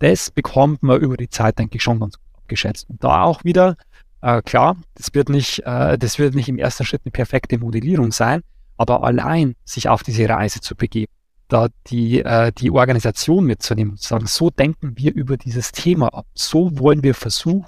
Das 0.00 0.30
bekommt 0.30 0.82
man 0.82 1.00
über 1.00 1.16
die 1.16 1.28
Zeit, 1.28 1.58
denke 1.58 1.76
ich, 1.76 1.82
schon 1.82 2.00
ganz 2.00 2.18
gut 2.18 2.24
abgeschätzt. 2.44 2.88
Und 2.88 3.02
da 3.02 3.22
auch 3.22 3.42
wieder, 3.44 3.76
äh, 4.20 4.42
klar, 4.42 4.76
das 4.94 5.12
wird 5.14 5.28
nicht, 5.28 5.60
äh, 5.64 5.98
das 5.98 6.18
wird 6.18 6.34
nicht 6.34 6.48
im 6.48 6.58
ersten 6.58 6.84
Schritt 6.84 7.02
eine 7.04 7.12
perfekte 7.12 7.58
Modellierung 7.58 8.12
sein, 8.12 8.42
aber 8.76 9.02
allein 9.02 9.54
sich 9.64 9.88
auf 9.88 10.02
diese 10.02 10.28
Reise 10.28 10.60
zu 10.60 10.76
begeben, 10.76 11.12
da 11.48 11.68
die, 11.88 12.20
äh, 12.20 12.52
die 12.52 12.70
Organisation 12.70 13.44
mitzunehmen 13.44 13.92
und 13.92 14.00
zu 14.00 14.08
sagen, 14.08 14.26
so 14.26 14.50
denken 14.50 14.96
wir 14.96 15.14
über 15.14 15.36
dieses 15.36 15.72
Thema 15.72 16.08
ab, 16.12 16.26
so 16.34 16.78
wollen 16.78 17.02
wir 17.02 17.14
versuchen, 17.14 17.66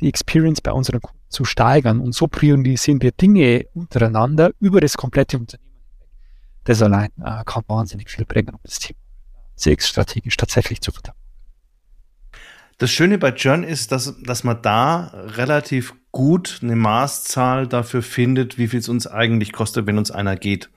die 0.00 0.08
Experience 0.08 0.60
bei 0.60 0.72
unseren 0.72 1.00
Kunden 1.00 1.20
zu 1.28 1.44
steigern 1.44 2.00
und 2.00 2.14
so 2.14 2.26
priorisieren 2.26 3.00
wir 3.00 3.12
Dinge 3.12 3.66
untereinander 3.74 4.50
über 4.60 4.80
das 4.80 4.96
komplette 4.96 5.38
Unternehmen. 5.38 5.66
Das 6.64 6.82
allein 6.82 7.10
äh, 7.22 7.42
kann 7.44 7.62
wahnsinnig 7.68 8.10
viel 8.10 8.24
bringen, 8.24 8.50
um 8.50 8.60
das 8.62 8.78
Thema 8.78 8.98
CX 9.56 9.88
strategisch 9.88 10.36
tatsächlich 10.36 10.80
zu 10.80 10.92
verteidigen. 10.92 11.25
Das 12.78 12.90
Schöne 12.90 13.16
bei 13.16 13.30
John 13.30 13.62
ist, 13.62 13.90
dass, 13.90 14.14
dass 14.22 14.44
man 14.44 14.60
da 14.60 15.10
relativ 15.14 15.94
gut 16.12 16.58
eine 16.62 16.76
Maßzahl 16.76 17.66
dafür 17.66 18.02
findet, 18.02 18.58
wie 18.58 18.68
viel 18.68 18.80
es 18.80 18.88
uns 18.90 19.06
eigentlich 19.06 19.52
kostet, 19.52 19.86
wenn 19.86 19.96
uns 19.96 20.10
einer 20.10 20.36
geht. 20.36 20.70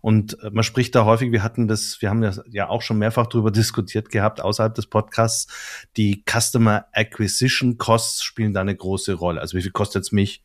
Und 0.00 0.40
äh, 0.42 0.50
man 0.50 0.64
spricht 0.64 0.94
da 0.94 1.04
häufig, 1.04 1.32
wir 1.32 1.42
hatten 1.42 1.68
das, 1.68 2.00
wir 2.00 2.08
haben 2.08 2.22
das 2.22 2.42
ja 2.50 2.70
auch 2.70 2.80
schon 2.80 2.98
mehrfach 2.98 3.26
darüber 3.26 3.50
diskutiert 3.50 4.08
gehabt 4.08 4.40
außerhalb 4.40 4.74
des 4.74 4.86
Podcasts. 4.86 5.52
Die 5.98 6.24
Customer 6.24 6.86
Acquisition 6.92 7.76
Costs 7.76 8.22
spielen 8.22 8.54
da 8.54 8.62
eine 8.62 8.76
große 8.76 9.12
Rolle. 9.12 9.40
Also 9.40 9.58
wie 9.58 9.62
viel 9.62 9.72
kostet 9.72 10.04
es 10.04 10.12
mich, 10.12 10.42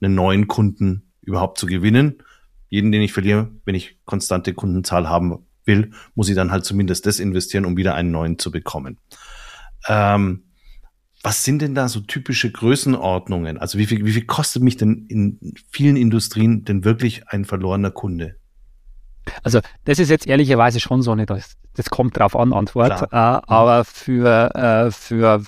einen 0.00 0.14
neuen 0.14 0.46
Kunden 0.46 1.10
überhaupt 1.22 1.58
zu 1.58 1.66
gewinnen? 1.66 2.22
Jeden, 2.68 2.92
den 2.92 3.02
ich 3.02 3.12
verliere, 3.12 3.50
wenn 3.64 3.74
ich 3.74 3.98
konstante 4.04 4.54
Kundenzahl 4.54 5.08
haben 5.08 5.44
will, 5.64 5.90
muss 6.14 6.28
ich 6.28 6.36
dann 6.36 6.52
halt 6.52 6.64
zumindest 6.64 7.04
das 7.06 7.18
investieren, 7.18 7.64
um 7.64 7.76
wieder 7.76 7.94
einen 7.94 8.12
neuen 8.12 8.38
zu 8.38 8.50
bekommen. 8.50 8.98
Ähm, 9.88 10.44
was 11.22 11.44
sind 11.44 11.60
denn 11.60 11.74
da 11.74 11.88
so 11.88 12.00
typische 12.00 12.50
Größenordnungen? 12.50 13.58
Also 13.58 13.78
wie 13.78 13.86
viel, 13.86 14.04
wie 14.04 14.12
viel 14.12 14.24
kostet 14.24 14.62
mich 14.62 14.76
denn 14.76 15.06
in 15.08 15.54
vielen 15.70 15.96
Industrien 15.96 16.64
denn 16.64 16.84
wirklich 16.84 17.28
ein 17.28 17.44
verlorener 17.44 17.90
Kunde? 17.90 18.36
Also 19.42 19.60
das 19.84 19.98
ist 19.98 20.08
jetzt 20.08 20.26
ehrlicherweise 20.26 20.80
schon 20.80 21.02
so 21.02 21.12
eine, 21.12 21.26
das, 21.26 21.56
das 21.74 21.90
kommt 21.90 22.18
drauf 22.18 22.34
an, 22.34 22.52
Antwort. 22.52 23.02
Äh, 23.02 23.16
aber 23.16 23.84
für, 23.84 24.54
äh, 24.54 24.90
für, 24.90 25.42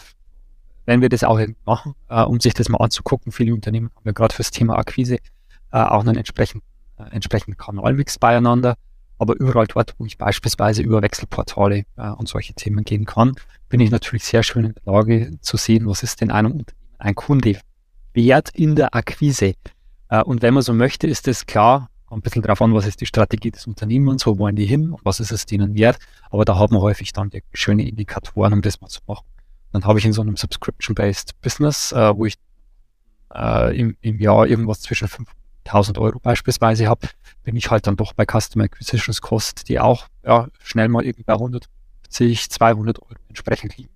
wenn 0.85 1.01
wir 1.01 1.09
das 1.09 1.25
auch 1.25 1.41
machen, 1.65 1.95
äh, 2.09 2.23
um 2.23 2.39
sich 2.39 2.53
das 2.53 2.69
mal 2.69 2.79
anzugucken, 2.79 3.33
viele 3.33 3.55
Unternehmen 3.55 3.91
haben 3.97 4.05
ja 4.05 4.13
gerade 4.13 4.35
fürs 4.35 4.51
Thema 4.51 4.77
Akquise 4.77 5.17
äh, 5.73 5.79
auch 5.79 6.01
einen 6.01 6.17
entsprechenden, 6.17 6.67
äh, 6.99 7.05
entsprechenden 7.15 7.57
Kanalmix 7.57 8.19
beieinander. 8.19 8.77
Aber 9.23 9.37
überall 9.39 9.69
dort, 9.69 9.95
wo 9.99 10.05
ich 10.05 10.19
beispielsweise 10.19 10.83
über 10.83 11.01
Wechselportale 11.01 11.85
äh, 11.97 12.09
und 12.11 12.29
solche 12.29 12.55
Themen 12.55 12.83
gehen 12.83 13.05
kann, 13.05 13.37
bin 13.69 13.79
ich 13.79 13.93
natürlich 13.93 14.25
sehr 14.25 14.43
schön 14.43 14.65
in 14.65 14.75
der 14.75 14.93
Lage 14.93 15.31
zu 15.41 15.57
sehen, 15.57 15.87
was 15.87 16.03
ist 16.03 16.21
denn 16.21 16.33
einem 16.33 16.65
ein 16.99 17.15
Kunde 17.15 17.57
wert 18.15 18.51
in 18.53 18.75
der 18.75 18.97
Akquise. 18.97 19.55
Äh, 20.09 20.25
und 20.25 20.43
wenn 20.43 20.55
man 20.55 20.65
so 20.65 20.75
möchte, 20.75 21.07
ist 21.07 21.29
es 21.29 21.47
klar, 21.47 21.89
ein 22.11 22.21
bisschen 22.21 22.43
darauf 22.43 22.61
an, 22.63 22.75
was 22.75 22.85
ist 22.85 23.01
die 23.01 23.07
Strategie 23.07 23.53
des 23.53 23.69
Unternehmens, 23.69 24.27
wo 24.27 24.39
wollen 24.39 24.57
die 24.57 24.67
hin 24.67 24.91
und 24.91 25.05
was 25.05 25.21
ist 25.21 25.31
es 25.31 25.47
denen 25.47 25.77
wert. 25.77 26.01
Aber 26.29 26.45
da 26.45 26.57
haben 26.57 26.75
wir 26.75 26.81
häufig 26.81 27.13
dann 27.13 27.31
schöne 27.53 27.89
Indikatoren, 27.89 28.53
um 28.53 28.61
das 28.61 28.81
mal 28.81 28.89
zu 28.89 29.03
machen. 29.07 29.25
Dann 29.71 29.85
habe 29.85 30.01
ich 30.01 30.05
in 30.05 30.13
so 30.13 30.23
einem 30.23 30.37
Subscription-Based 30.37 31.41
Business, 31.41 31.93
äh, 31.93 32.17
wo 32.17 32.27
ich 32.27 32.35
äh, 33.33 33.79
im, 33.79 33.97
im 34.01 34.19
Jahr 34.19 34.49
irgendwas 34.49 34.81
zwischen 34.81 35.07
5 35.07 35.31
1000 35.67 35.99
Euro 35.99 36.19
beispielsweise 36.19 36.89
habe, 36.89 37.09
bin 37.45 37.57
ich 37.57 37.71
halt 37.71 37.87
dann 37.87 37.97
doch 37.97 38.13
bei 38.13 38.25
Customer 38.25 38.65
Acquisitions 38.65 39.21
Cost, 39.21 39.69
die 39.69 39.81
auch 39.81 40.07
ja, 40.25 40.49
schnell 40.63 40.89
mal 40.89 41.05
irgendwie 41.05 41.25
bei 41.25 41.35
150, 41.35 42.51
200 42.51 43.01
Euro 43.01 43.15
entsprechend 43.29 43.77
liegen. 43.77 43.91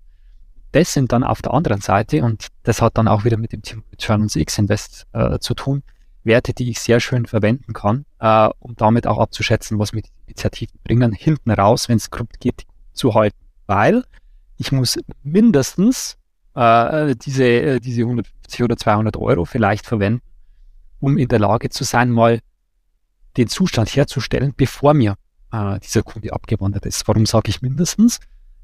Das 0.71 0.93
sind 0.93 1.11
dann 1.11 1.23
auf 1.23 1.41
der 1.41 1.53
anderen 1.53 1.81
Seite, 1.81 2.23
und 2.23 2.47
das 2.63 2.81
hat 2.81 2.97
dann 2.97 3.07
auch 3.07 3.23
wieder 3.23 3.37
mit 3.37 3.53
dem 3.53 3.61
Thema 3.61 3.83
Return 3.91 4.21
on 4.21 4.29
X 4.33 4.57
Invest 4.57 5.07
äh, 5.13 5.39
zu 5.39 5.53
tun, 5.53 5.83
Werte, 6.23 6.53
die 6.53 6.69
ich 6.69 6.79
sehr 6.79 6.99
schön 6.99 7.25
verwenden 7.25 7.73
kann, 7.73 8.05
äh, 8.19 8.49
um 8.59 8.75
damit 8.75 9.07
auch 9.07 9.17
abzuschätzen, 9.17 9.79
was 9.79 9.93
mir 9.93 10.01
die 10.01 10.11
Initiativen 10.25 10.77
bringen, 10.83 11.13
hinten 11.13 11.51
raus, 11.51 11.87
wenn 11.89 11.97
es 11.97 12.09
geht, 12.39 12.65
zu 12.93 13.13
halten. 13.15 13.37
Weil 13.65 14.03
ich 14.57 14.71
muss 14.71 14.99
mindestens 15.23 16.17
äh, 16.53 17.15
diese, 17.15 17.45
äh, 17.45 17.79
diese 17.79 18.01
150 18.01 18.63
oder 18.63 18.77
200 18.77 19.17
Euro 19.17 19.45
vielleicht 19.45 19.85
verwenden, 19.85 20.21
um 20.99 21.17
in 21.17 21.27
der 21.27 21.39
Lage 21.39 21.69
zu 21.69 21.83
sein, 21.83 22.11
mal 22.11 22.39
den 23.37 23.47
Zustand 23.47 23.95
herzustellen, 23.95 24.53
bevor 24.55 24.93
mir 24.93 25.15
äh, 25.51 25.79
dieser 25.79 26.03
Kunde 26.03 26.33
abgewandert 26.33 26.85
ist. 26.85 27.07
Warum 27.07 27.25
sage 27.25 27.49
ich 27.49 27.61
mindestens? 27.61 28.19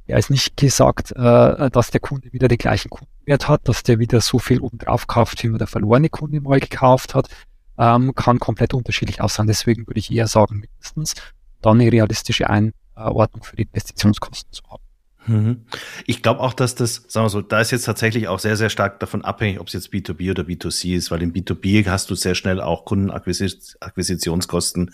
Er 0.05 0.17
ist 0.17 0.29
nicht 0.29 0.57
gesagt, 0.57 1.11
äh, 1.11 1.69
dass 1.69 1.91
der 1.91 2.01
Kunde 2.01 2.33
wieder 2.33 2.47
den 2.47 2.57
gleichen 2.57 2.89
Kundenwert 2.89 3.47
hat, 3.47 3.67
dass 3.67 3.83
der 3.83 3.99
wieder 3.99 4.19
so 4.19 4.39
viel 4.39 4.59
obendrauf 4.59 5.07
kauft, 5.07 5.43
wie 5.43 5.57
der 5.57 5.67
verlorene 5.67 6.09
Kunde 6.09 6.41
mal 6.41 6.59
gekauft 6.59 7.15
hat. 7.15 7.29
Ähm, 7.77 8.13
kann 8.13 8.39
komplett 8.39 8.73
unterschiedlich 8.73 9.21
aussehen. 9.21 9.47
Deswegen 9.47 9.87
würde 9.87 9.99
ich 9.99 10.11
eher 10.11 10.27
sagen, 10.27 10.59
mindestens 10.59 11.15
dann 11.61 11.79
eine 11.79 11.91
realistische 11.91 12.49
Einordnung 12.49 13.43
für 13.43 13.55
die 13.55 13.63
Investitionskosten 13.63 14.51
zu 14.51 14.63
haben. 14.69 14.82
Mhm. 15.25 15.65
Ich 16.05 16.21
glaube 16.21 16.41
auch, 16.41 16.53
dass 16.53 16.75
das, 16.75 17.03
sagen 17.07 17.25
wir 17.25 17.29
so, 17.29 17.41
da 17.41 17.62
ist 17.62 17.71
jetzt 17.71 17.86
tatsächlich 17.86 18.27
auch 18.27 18.39
sehr, 18.39 18.57
sehr 18.57 18.69
stark 18.69 18.99
davon 18.99 19.23
abhängig, 19.23 19.59
ob 19.59 19.67
es 19.67 19.73
jetzt 19.73 19.93
B2B 19.93 20.31
oder 20.31 20.43
B2C 20.43 20.95
ist, 20.95 21.12
weil 21.12 21.21
im 21.21 21.33
B2B 21.33 21.88
hast 21.88 22.09
du 22.09 22.15
sehr 22.15 22.36
schnell 22.36 22.62
auch 22.62 22.86
Kundenakquisitionskosten, 22.86 24.93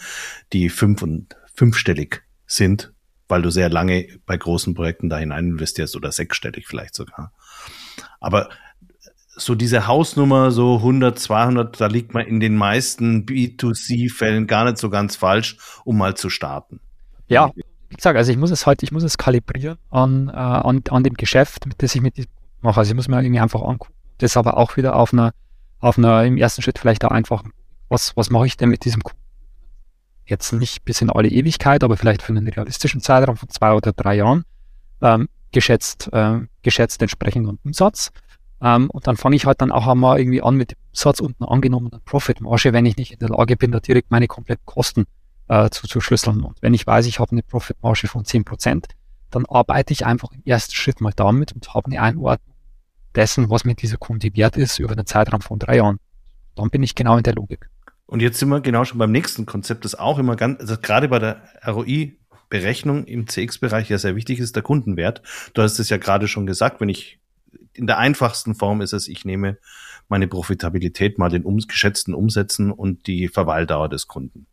die 0.53 0.69
fünf- 0.69 1.01
und 1.01 1.35
fünfstellig 1.53 2.23
sind, 2.45 2.93
weil 3.27 3.41
du 3.41 3.49
sehr 3.49 3.69
lange 3.69 4.07
bei 4.25 4.37
großen 4.37 4.73
Projekten 4.73 5.09
da 5.09 5.17
hinein 5.17 5.47
investierst 5.47 5.95
oder 5.95 6.11
sechsstellig 6.11 6.67
vielleicht 6.67 6.95
sogar. 6.95 7.33
Aber 8.19 8.49
so 9.35 9.55
diese 9.55 9.87
Hausnummer, 9.87 10.51
so 10.51 10.77
100, 10.77 11.17
200, 11.17 11.79
da 11.79 11.87
liegt 11.87 12.13
man 12.13 12.25
in 12.25 12.39
den 12.39 12.55
meisten 12.55 13.25
B2C-Fällen 13.25 14.47
gar 14.47 14.65
nicht 14.65 14.77
so 14.77 14.89
ganz 14.89 15.15
falsch, 15.15 15.57
um 15.85 15.97
mal 15.97 16.15
zu 16.15 16.29
starten. 16.29 16.81
Ja, 17.27 17.51
wie 17.89 17.95
gesagt, 17.95 18.17
also 18.17 18.31
ich 18.31 18.37
muss 18.37 18.51
es 18.51 18.65
halt, 18.65 18.83
ich 18.83 18.91
muss 18.91 19.03
es 19.03 19.17
kalibrieren 19.17 19.77
an, 19.89 20.29
äh, 20.29 20.31
an, 20.31 20.83
an 20.89 21.03
dem 21.03 21.15
Geschäft, 21.15 21.65
mit 21.65 21.81
das 21.81 21.95
ich 21.95 22.01
mit 22.01 22.17
diesem 22.17 22.31
mache. 22.61 22.79
Also 22.79 22.91
ich 22.91 22.95
muss 22.95 23.07
mir 23.07 23.21
irgendwie 23.21 23.39
einfach 23.39 23.61
angucken. 23.61 23.93
Das 24.19 24.37
aber 24.37 24.57
auch 24.57 24.77
wieder 24.77 24.95
auf 24.95 25.13
einer, 25.13 25.31
auf 25.79 25.97
einer, 25.97 26.23
im 26.25 26.37
ersten 26.37 26.61
Schritt 26.61 26.79
vielleicht 26.79 27.05
auch 27.05 27.11
einfach, 27.11 27.43
was, 27.87 28.15
was 28.15 28.29
mache 28.29 28.45
ich 28.45 28.57
denn 28.57 28.69
mit 28.69 28.85
diesem 28.85 29.01
Kunden? 29.01 29.19
Jetzt 30.25 30.51
nicht 30.53 30.85
bis 30.85 31.01
in 31.01 31.09
alle 31.09 31.29
Ewigkeit, 31.29 31.83
aber 31.83 31.97
vielleicht 31.97 32.21
für 32.21 32.33
einen 32.33 32.47
realistischen 32.47 33.01
Zeitraum 33.01 33.37
von 33.37 33.49
zwei 33.49 33.73
oder 33.73 33.93
drei 33.93 34.15
Jahren. 34.15 34.43
Ähm, 35.01 35.27
geschätzt, 35.51 36.09
äh, 36.13 36.41
geschätzt 36.61 37.01
entsprechenden 37.01 37.57
Umsatz. 37.63 38.11
Ähm, 38.61 38.89
und 38.91 39.07
dann 39.07 39.17
fange 39.17 39.35
ich 39.35 39.45
halt 39.45 39.61
dann 39.61 39.71
auch 39.71 39.87
einmal 39.87 40.19
irgendwie 40.19 40.43
an 40.43 40.55
mit 40.55 40.71
dem 40.71 40.77
Umsatz 40.89 41.21
und 41.21 41.35
einer 41.39 41.49
angenommenen 41.49 42.01
Profitmarge, 42.05 42.73
wenn 42.73 42.85
ich 42.85 42.97
nicht 42.97 43.13
in 43.13 43.19
der 43.19 43.29
Lage 43.29 43.55
bin, 43.55 43.71
da 43.71 43.79
direkt 43.79 44.11
meine 44.11 44.27
kompletten 44.27 44.65
Kosten 44.65 45.05
äh, 45.49 45.69
zu, 45.69 45.87
zu 45.87 45.99
schlüsseln. 45.99 46.43
Und 46.43 46.61
wenn 46.61 46.73
ich 46.73 46.87
weiß, 46.87 47.05
ich 47.05 47.19
habe 47.19 47.31
eine 47.31 47.43
Profitmarge 47.43 48.07
von 48.07 48.23
zehn 48.23 48.45
Prozent, 48.45 48.87
dann 49.31 49.45
arbeite 49.45 49.93
ich 49.93 50.05
einfach 50.05 50.31
im 50.31 50.41
ersten 50.45 50.73
Schritt 50.73 51.01
mal 51.01 51.13
damit 51.15 51.51
und 51.51 51.73
habe 51.73 51.87
eine 51.87 52.01
Einordnung 52.01 52.55
dessen, 53.15 53.49
was 53.49 53.65
mir 53.65 53.75
dieser 53.75 53.97
Kunde 53.97 54.35
wert 54.35 54.57
ist 54.57 54.79
über 54.79 54.91
einen 54.91 55.05
Zeitraum 55.05 55.41
von 55.41 55.59
drei 55.59 55.77
Jahren. 55.77 55.99
Dann 56.55 56.69
bin 56.69 56.83
ich 56.83 56.95
genau 56.95 57.17
in 57.17 57.23
der 57.23 57.35
Logik. 57.35 57.69
Und 58.05 58.21
jetzt 58.21 58.39
sind 58.39 58.49
wir 58.49 58.61
genau 58.61 58.85
schon 58.85 58.97
beim 58.97 59.11
nächsten 59.11 59.45
Konzept, 59.45 59.85
das 59.85 59.93
auch 59.93 60.17
immer 60.17 60.35
ganz, 60.35 60.59
also 60.59 60.77
gerade 60.77 61.09
bei 61.09 61.19
der 61.19 61.43
ROI-Berechnung 61.65 63.05
im 63.05 63.27
CX-Bereich 63.27 63.89
ja 63.89 63.99
sehr 63.99 64.15
wichtig 64.15 64.39
ist, 64.39 64.55
der 64.55 64.63
Kundenwert. 64.63 65.21
Du 65.53 65.61
hast 65.61 65.77
es 65.79 65.89
ja 65.89 65.97
gerade 65.97 66.27
schon 66.27 66.47
gesagt, 66.47 66.81
wenn 66.81 66.89
ich 66.89 67.19
in 67.73 67.87
der 67.87 67.97
einfachsten 67.97 68.55
Form 68.55 68.81
ist 68.81 68.93
es, 68.93 69.07
ich 69.07 69.25
nehme 69.25 69.57
meine 70.07 70.27
Profitabilität 70.27 71.19
mal 71.19 71.29
den 71.29 71.43
um, 71.43 71.57
geschätzten 71.57 72.15
Umsätzen 72.15 72.71
und 72.71 73.05
die 73.05 73.27
Verweildauer 73.27 73.89
des 73.89 74.07
Kunden. 74.07 74.47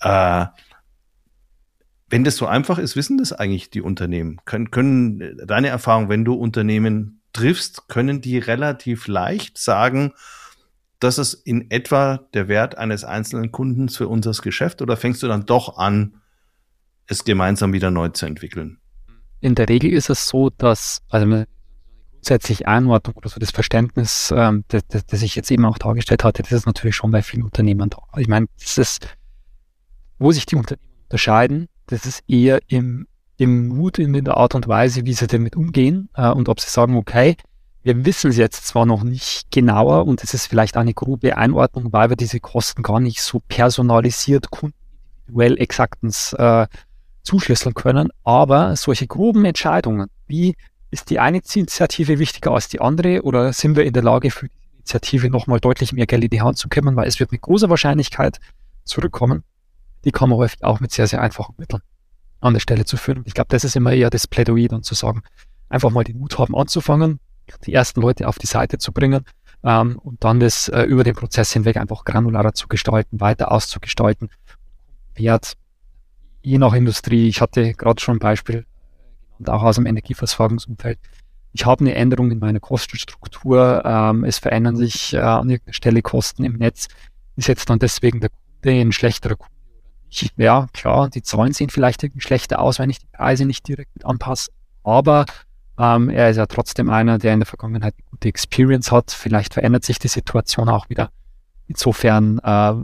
Äh, 0.00 0.46
wenn 2.08 2.24
das 2.24 2.36
so 2.36 2.46
einfach 2.46 2.78
ist, 2.78 2.96
wissen 2.96 3.18
das 3.18 3.32
eigentlich 3.32 3.70
die 3.70 3.82
Unternehmen? 3.82 4.40
Können, 4.44 4.70
können 4.70 5.40
deine 5.46 5.68
Erfahrung, 5.68 6.08
wenn 6.08 6.24
du 6.24 6.34
Unternehmen 6.34 7.20
triffst, 7.32 7.88
können 7.88 8.20
die 8.20 8.38
relativ 8.38 9.08
leicht 9.08 9.58
sagen, 9.58 10.12
das 11.00 11.18
ist 11.18 11.34
in 11.34 11.70
etwa 11.70 12.20
der 12.32 12.48
Wert 12.48 12.78
eines 12.78 13.04
einzelnen 13.04 13.52
Kundens 13.52 13.96
für 13.96 14.08
unser 14.08 14.32
Geschäft 14.32 14.80
oder 14.80 14.96
fängst 14.96 15.22
du 15.22 15.28
dann 15.28 15.44
doch 15.44 15.76
an, 15.76 16.22
es 17.06 17.24
gemeinsam 17.24 17.72
wieder 17.72 17.90
neu 17.90 18.08
zu 18.08 18.26
entwickeln? 18.26 18.78
In 19.40 19.54
der 19.54 19.68
Regel 19.68 19.92
ist 19.92 20.08
es 20.08 20.28
so, 20.28 20.50
dass, 20.50 21.02
also 21.10 21.26
eine 21.26 21.46
grundsätzliche 22.26 22.66
Einordnung 22.66 23.16
oder 23.16 23.28
so 23.28 23.38
das 23.38 23.52
Verständnis, 23.52 24.34
ähm, 24.36 24.64
das, 24.68 24.82
das, 24.88 25.22
ich 25.22 25.36
jetzt 25.36 25.50
eben 25.50 25.64
auch 25.64 25.78
dargestellt 25.78 26.24
hatte, 26.24 26.42
das 26.42 26.52
ist 26.52 26.66
natürlich 26.66 26.96
schon 26.96 27.12
bei 27.12 27.22
vielen 27.22 27.44
Unternehmen 27.44 27.88
da. 27.88 27.98
Ich 28.16 28.26
meine, 28.26 28.46
das 28.58 28.78
ist, 28.78 29.06
wo 30.18 30.32
sich 30.32 30.46
die 30.46 30.56
Unternehmen 30.56 30.88
unterscheiden, 31.04 31.68
das 31.86 32.06
ist 32.06 32.22
eher 32.28 32.60
im, 32.68 33.06
im 33.36 33.68
Mut, 33.68 33.98
in 33.98 34.12
der 34.24 34.36
Art 34.36 34.54
und 34.54 34.68
Weise, 34.68 35.06
wie 35.06 35.12
sie 35.12 35.26
damit 35.26 35.56
umgehen 35.56 36.08
äh, 36.14 36.30
und 36.30 36.48
ob 36.48 36.60
sie 36.60 36.70
sagen, 36.70 36.96
okay, 36.96 37.36
wir 37.82 38.04
wissen 38.04 38.30
es 38.30 38.36
jetzt 38.36 38.66
zwar 38.66 38.84
noch 38.84 39.04
nicht 39.04 39.50
genauer 39.52 40.06
und 40.06 40.24
es 40.24 40.34
ist 40.34 40.48
vielleicht 40.48 40.76
eine 40.76 40.92
grobe 40.92 41.36
Einordnung, 41.36 41.92
weil 41.92 42.08
wir 42.08 42.16
diese 42.16 42.40
Kosten 42.40 42.82
gar 42.82 42.98
nicht 42.98 43.20
so 43.20 43.40
personalisiert, 43.46 44.50
kundenindividuell 44.50 45.56
exaktens 45.58 46.32
äh, 46.32 46.66
zuschlüsseln 47.22 47.74
können, 47.74 48.08
aber 48.24 48.74
solche 48.74 49.06
groben 49.06 49.44
Entscheidungen, 49.44 50.08
wie 50.26 50.56
ist 50.90 51.10
die 51.10 51.20
eine 51.20 51.40
Initiative 51.54 52.18
wichtiger 52.18 52.52
als 52.52 52.68
die 52.68 52.80
andere 52.80 53.22
oder 53.22 53.52
sind 53.52 53.76
wir 53.76 53.84
in 53.84 53.92
der 53.92 54.02
Lage 54.02 54.30
für 54.30 54.48
die 54.48 54.54
Initiative 54.78 55.30
nochmal 55.30 55.60
deutlich 55.60 55.92
mehr 55.92 56.06
Geld 56.06 56.24
in 56.24 56.30
die 56.30 56.40
Hand 56.40 56.58
zu 56.58 56.68
kommen, 56.68 56.96
weil 56.96 57.06
es 57.06 57.20
wird 57.20 57.32
mit 57.32 57.40
großer 57.40 57.70
Wahrscheinlichkeit 57.70 58.38
zurückkommen. 58.84 59.44
Die 60.06 60.12
kann 60.12 60.30
man 60.30 60.38
häufig 60.38 60.62
auch 60.62 60.78
mit 60.78 60.92
sehr, 60.92 61.08
sehr 61.08 61.20
einfachen 61.20 61.56
Mitteln 61.58 61.82
an 62.40 62.54
der 62.54 62.60
Stelle 62.60 62.84
zu 62.84 62.96
führen. 62.96 63.22
Ich 63.26 63.34
glaube, 63.34 63.48
das 63.50 63.64
ist 63.64 63.74
immer 63.74 63.92
eher 63.92 64.08
das 64.08 64.28
Plädoyer 64.28 64.68
dann 64.68 64.84
zu 64.84 64.94
sagen, 64.94 65.22
einfach 65.68 65.90
mal 65.90 66.04
den 66.04 66.18
Mut 66.18 66.38
haben 66.38 66.54
anzufangen, 66.54 67.18
die 67.66 67.72
ersten 67.72 68.00
Leute 68.00 68.28
auf 68.28 68.38
die 68.38 68.46
Seite 68.46 68.78
zu 68.78 68.92
bringen 68.92 69.24
ähm, 69.64 69.98
und 69.98 70.22
dann 70.22 70.38
das 70.38 70.68
äh, 70.68 70.82
über 70.82 71.02
den 71.02 71.16
Prozess 71.16 71.52
hinweg 71.52 71.76
einfach 71.76 72.04
granularer 72.04 72.52
zu 72.52 72.68
gestalten, 72.68 73.20
weiter 73.20 73.50
auszugestalten. 73.50 74.30
Wert, 75.16 75.54
je 76.40 76.58
nach 76.58 76.74
Industrie, 76.74 77.26
ich 77.26 77.40
hatte 77.40 77.74
gerade 77.74 78.00
schon 78.00 78.16
ein 78.16 78.20
Beispiel 78.20 78.64
und 79.40 79.50
auch 79.50 79.64
aus 79.64 79.74
dem 79.74 79.86
Energieversorgungsumfeld. 79.86 81.00
Ich 81.52 81.66
habe 81.66 81.80
eine 81.80 81.96
Änderung 81.96 82.30
in 82.30 82.38
meiner 82.38 82.60
Kostenstruktur, 82.60 83.82
ähm, 83.84 84.22
es 84.22 84.38
verändern 84.38 84.76
sich 84.76 85.14
äh, 85.14 85.18
an 85.18 85.50
irgendeiner 85.50 85.74
Stelle 85.74 86.02
Kosten 86.02 86.44
im 86.44 86.58
Netz. 86.58 86.86
Ist 87.34 87.48
jetzt 87.48 87.68
dann 87.68 87.80
deswegen 87.80 88.20
der 88.20 88.30
Kunde 88.30 88.80
ein 88.80 88.92
schlechterer 88.92 89.34
Kunde? 89.34 89.55
Ja, 90.36 90.66
klar, 90.72 91.08
die 91.10 91.22
Zahlen 91.22 91.52
sehen 91.52 91.70
vielleicht 91.70 92.06
schlechter 92.18 92.60
aus, 92.60 92.78
wenn 92.78 92.90
ich 92.90 92.98
die 92.98 93.08
Preise 93.08 93.44
nicht 93.44 93.66
direkt 93.66 93.94
mit 93.94 94.04
anpasse. 94.04 94.50
Aber 94.82 95.26
ähm, 95.78 96.08
er 96.08 96.30
ist 96.30 96.36
ja 96.36 96.46
trotzdem 96.46 96.88
einer, 96.90 97.18
der 97.18 97.34
in 97.34 97.40
der 97.40 97.46
Vergangenheit 97.46 97.94
eine 97.98 98.10
gute 98.10 98.28
Experience 98.28 98.90
hat. 98.90 99.10
Vielleicht 99.10 99.54
verändert 99.54 99.84
sich 99.84 99.98
die 99.98 100.08
Situation 100.08 100.68
auch 100.68 100.88
wieder. 100.88 101.10
Insofern, 101.68 102.38
äh, 102.38 102.74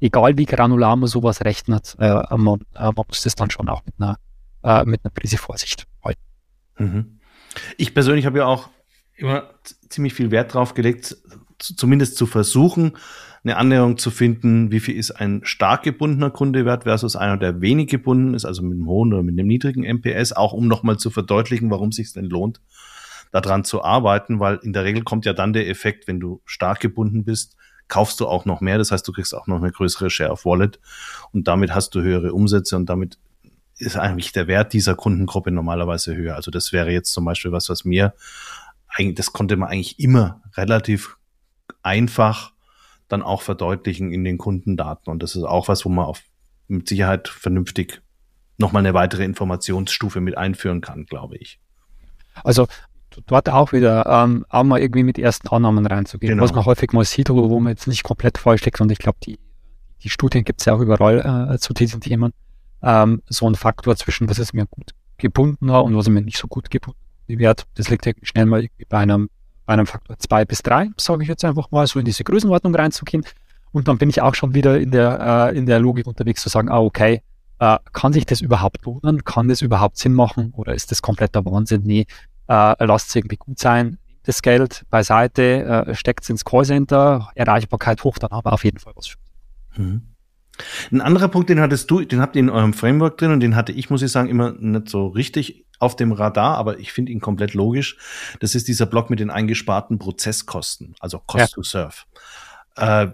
egal 0.00 0.36
wie 0.36 0.44
granular 0.44 0.96
man 0.96 1.08
sowas 1.08 1.42
rechnet, 1.42 1.96
äh, 1.98 2.22
man, 2.36 2.60
äh, 2.74 2.84
man 2.84 3.04
muss 3.08 3.22
das 3.22 3.36
dann 3.36 3.50
schon 3.50 3.68
auch 3.68 3.82
mit 3.86 3.94
einer, 3.98 4.18
äh, 4.62 4.84
mit 4.84 5.04
einer 5.04 5.12
Prise 5.12 5.38
Vorsicht 5.38 5.86
halten. 6.04 6.20
Mhm. 6.78 7.20
Ich 7.78 7.94
persönlich 7.94 8.26
habe 8.26 8.38
ja 8.38 8.46
auch 8.46 8.68
immer 9.14 9.48
ziemlich 9.88 10.12
viel 10.12 10.30
Wert 10.30 10.52
drauf 10.52 10.74
gelegt, 10.74 11.16
zumindest 11.58 12.16
zu 12.16 12.26
versuchen, 12.26 12.98
eine 13.46 13.58
Annäherung 13.58 13.96
zu 13.96 14.10
finden, 14.10 14.72
wie 14.72 14.80
viel 14.80 14.96
ist 14.96 15.12
ein 15.12 15.40
stark 15.44 15.84
gebundener 15.84 16.30
Kunde 16.30 16.64
wert 16.64 16.82
versus 16.82 17.14
einer, 17.14 17.36
der 17.36 17.60
wenig 17.60 17.88
gebunden 17.88 18.34
ist, 18.34 18.44
also 18.44 18.62
mit 18.62 18.72
einem 18.72 18.88
hohen 18.88 19.12
oder 19.12 19.22
mit 19.22 19.38
einem 19.38 19.46
niedrigen 19.46 19.84
MPS, 19.84 20.32
auch 20.32 20.52
um 20.52 20.66
nochmal 20.66 20.96
zu 20.96 21.10
verdeutlichen, 21.10 21.70
warum 21.70 21.90
es 21.90 21.96
sich 21.96 22.12
denn 22.12 22.24
lohnt, 22.24 22.60
daran 23.30 23.62
zu 23.62 23.84
arbeiten, 23.84 24.40
weil 24.40 24.56
in 24.62 24.72
der 24.72 24.82
Regel 24.82 25.04
kommt 25.04 25.26
ja 25.26 25.32
dann 25.32 25.52
der 25.52 25.68
Effekt, 25.68 26.08
wenn 26.08 26.18
du 26.18 26.42
stark 26.44 26.80
gebunden 26.80 27.24
bist, 27.24 27.56
kaufst 27.86 28.18
du 28.18 28.26
auch 28.26 28.46
noch 28.46 28.60
mehr, 28.60 28.78
das 28.78 28.90
heißt, 28.90 29.06
du 29.06 29.12
kriegst 29.12 29.32
auch 29.32 29.46
noch 29.46 29.58
eine 29.58 29.70
größere 29.70 30.10
Share 30.10 30.32
of 30.32 30.44
Wallet 30.44 30.80
und 31.30 31.46
damit 31.46 31.72
hast 31.72 31.94
du 31.94 32.02
höhere 32.02 32.32
Umsätze 32.32 32.74
und 32.74 32.86
damit 32.86 33.20
ist 33.78 33.96
eigentlich 33.96 34.32
der 34.32 34.48
Wert 34.48 34.72
dieser 34.72 34.96
Kundengruppe 34.96 35.52
normalerweise 35.52 36.16
höher. 36.16 36.34
Also 36.34 36.50
das 36.50 36.72
wäre 36.72 36.90
jetzt 36.90 37.12
zum 37.12 37.24
Beispiel 37.24 37.52
was, 37.52 37.68
was 37.68 37.84
mir 37.84 38.12
eigentlich, 38.88 39.14
das 39.14 39.32
konnte 39.32 39.56
man 39.56 39.68
eigentlich 39.68 40.00
immer 40.00 40.42
relativ 40.56 41.16
einfach 41.84 42.55
dann 43.08 43.22
auch 43.22 43.42
verdeutlichen 43.42 44.12
in 44.12 44.24
den 44.24 44.38
Kundendaten. 44.38 45.10
Und 45.10 45.22
das 45.22 45.36
ist 45.36 45.44
auch 45.44 45.68
was, 45.68 45.84
wo 45.84 45.88
man 45.88 46.06
auf, 46.06 46.22
mit 46.68 46.88
Sicherheit 46.88 47.28
vernünftig 47.28 48.02
nochmal 48.58 48.80
eine 48.80 48.94
weitere 48.94 49.24
Informationsstufe 49.24 50.20
mit 50.20 50.36
einführen 50.36 50.80
kann, 50.80 51.06
glaube 51.06 51.36
ich. 51.36 51.60
Also 52.42 52.66
dort 53.26 53.48
auch 53.48 53.72
wieder 53.72 54.06
ähm, 54.06 54.44
auch 54.48 54.64
mal 54.64 54.80
irgendwie 54.80 55.02
mit 55.02 55.18
ersten 55.18 55.48
Annahmen 55.48 55.86
reinzugehen, 55.86 56.32
genau. 56.32 56.42
was 56.42 56.52
man 56.52 56.64
häufig 56.64 56.92
mal 56.92 57.04
sieht, 57.04 57.30
wo 57.30 57.60
man 57.60 57.72
jetzt 57.72 57.86
nicht 57.86 58.02
komplett 58.02 58.38
falsch 58.38 58.64
liegt. 58.64 58.80
Und 58.80 58.90
ich 58.90 58.98
glaube, 58.98 59.18
die, 59.24 59.38
die 60.02 60.10
Studien 60.10 60.44
gibt 60.44 60.60
es 60.60 60.66
ja 60.66 60.74
auch 60.74 60.80
überall 60.80 61.52
äh, 61.54 61.58
zu 61.58 61.72
diesen 61.72 62.00
Themen. 62.00 62.32
Ähm, 62.82 63.22
so 63.28 63.48
ein 63.48 63.54
Faktor 63.54 63.96
zwischen, 63.96 64.28
was 64.28 64.38
ist 64.38 64.52
mir 64.52 64.66
gut 64.66 64.92
gebundener 65.18 65.82
und 65.82 65.96
was 65.96 66.06
ist 66.06 66.12
mir 66.12 66.20
nicht 66.20 66.36
so 66.36 66.46
gut 66.46 66.70
gebunden 66.70 67.00
Wert, 67.26 67.66
das 67.74 67.88
liegt 67.88 68.06
irgendwie 68.06 68.26
schnell 68.26 68.46
mal 68.46 68.68
bei 68.88 68.98
einem 68.98 69.28
einem 69.66 69.86
Faktor 69.86 70.18
zwei 70.18 70.44
bis 70.44 70.62
drei, 70.62 70.88
sage 70.96 71.22
ich 71.22 71.28
jetzt 71.28 71.44
einfach 71.44 71.70
mal, 71.70 71.86
so 71.86 71.98
in 71.98 72.04
diese 72.04 72.24
Größenordnung 72.24 72.74
reinzugehen. 72.74 73.24
Und 73.72 73.88
dann 73.88 73.98
bin 73.98 74.08
ich 74.08 74.22
auch 74.22 74.34
schon 74.34 74.54
wieder 74.54 74.78
in 74.78 74.90
der, 74.90 75.50
äh, 75.52 75.58
in 75.58 75.66
der 75.66 75.80
Logik 75.80 76.06
unterwegs 76.06 76.42
zu 76.42 76.48
sagen, 76.48 76.68
ah, 76.68 76.80
okay, 76.80 77.22
äh, 77.58 77.78
kann 77.92 78.12
sich 78.12 78.26
das 78.26 78.40
überhaupt 78.40 78.84
lohnen? 78.84 79.24
Kann 79.24 79.48
das 79.48 79.62
überhaupt 79.62 79.98
Sinn 79.98 80.14
machen? 80.14 80.52
Oder 80.56 80.74
ist 80.74 80.90
das 80.90 81.02
kompletter 81.02 81.44
Wahnsinn? 81.44 81.82
Nee, 81.84 82.06
äh, 82.48 82.84
lasst 82.84 83.08
es 83.08 83.16
irgendwie 83.16 83.36
gut 83.36 83.58
sein. 83.58 83.98
Das 84.22 84.42
Geld 84.42 84.84
beiseite, 84.90 85.86
äh, 85.88 85.94
steckt 85.94 86.24
es 86.24 86.30
ins 86.30 86.44
Callcenter, 86.44 87.30
Erreichbarkeit 87.34 88.02
hoch, 88.02 88.18
dann 88.18 88.30
aber 88.30 88.52
auf 88.52 88.64
jeden 88.64 88.78
Fall 88.78 88.92
was. 88.96 89.14
Mhm. 89.76 90.15
Ein 90.90 91.00
anderer 91.00 91.28
Punkt, 91.28 91.50
den 91.50 91.60
hattest 91.60 91.90
du, 91.90 92.00
den 92.00 92.20
habt 92.20 92.36
ihr 92.36 92.40
in 92.40 92.50
eurem 92.50 92.72
Framework 92.72 93.18
drin 93.18 93.32
und 93.32 93.40
den 93.40 93.56
hatte 93.56 93.72
ich, 93.72 93.90
muss 93.90 94.02
ich 94.02 94.10
sagen, 94.10 94.28
immer 94.28 94.52
nicht 94.52 94.88
so 94.88 95.08
richtig 95.08 95.66
auf 95.78 95.96
dem 95.96 96.12
Radar, 96.12 96.56
aber 96.56 96.78
ich 96.78 96.92
finde 96.92 97.12
ihn 97.12 97.20
komplett 97.20 97.54
logisch. 97.54 97.98
Das 98.40 98.54
ist 98.54 98.68
dieser 98.68 98.86
Block 98.86 99.10
mit 99.10 99.20
den 99.20 99.30
eingesparten 99.30 99.98
Prozesskosten, 99.98 100.94
also 101.00 101.18
Cost 101.18 101.38
ja. 101.38 101.46
to 101.54 101.62
Serve. 101.62 101.96
Äh, 102.76 103.08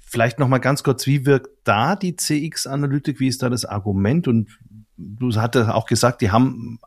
vielleicht 0.00 0.38
noch 0.38 0.48
mal 0.48 0.58
ganz 0.58 0.82
kurz, 0.82 1.06
wie 1.06 1.26
wirkt 1.26 1.50
da 1.64 1.96
die 1.96 2.16
CX-Analytik? 2.16 3.20
Wie 3.20 3.28
ist 3.28 3.42
da 3.42 3.50
das 3.50 3.64
Argument? 3.64 4.26
Und 4.28 4.58
du 4.96 5.34
hattest 5.34 5.70
auch 5.70 5.86
gesagt, 5.86 6.22
die 6.22 6.30
haben 6.30 6.80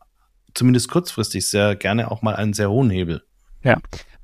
zumindest 0.53 0.89
kurzfristig 0.89 1.47
sehr 1.47 1.75
gerne 1.75 2.09
auch 2.09 2.21
mal 2.21 2.35
einen 2.35 2.53
sehr 2.53 2.69
hohen 2.69 2.89
Hebel. 2.89 3.23
Ja, 3.63 3.77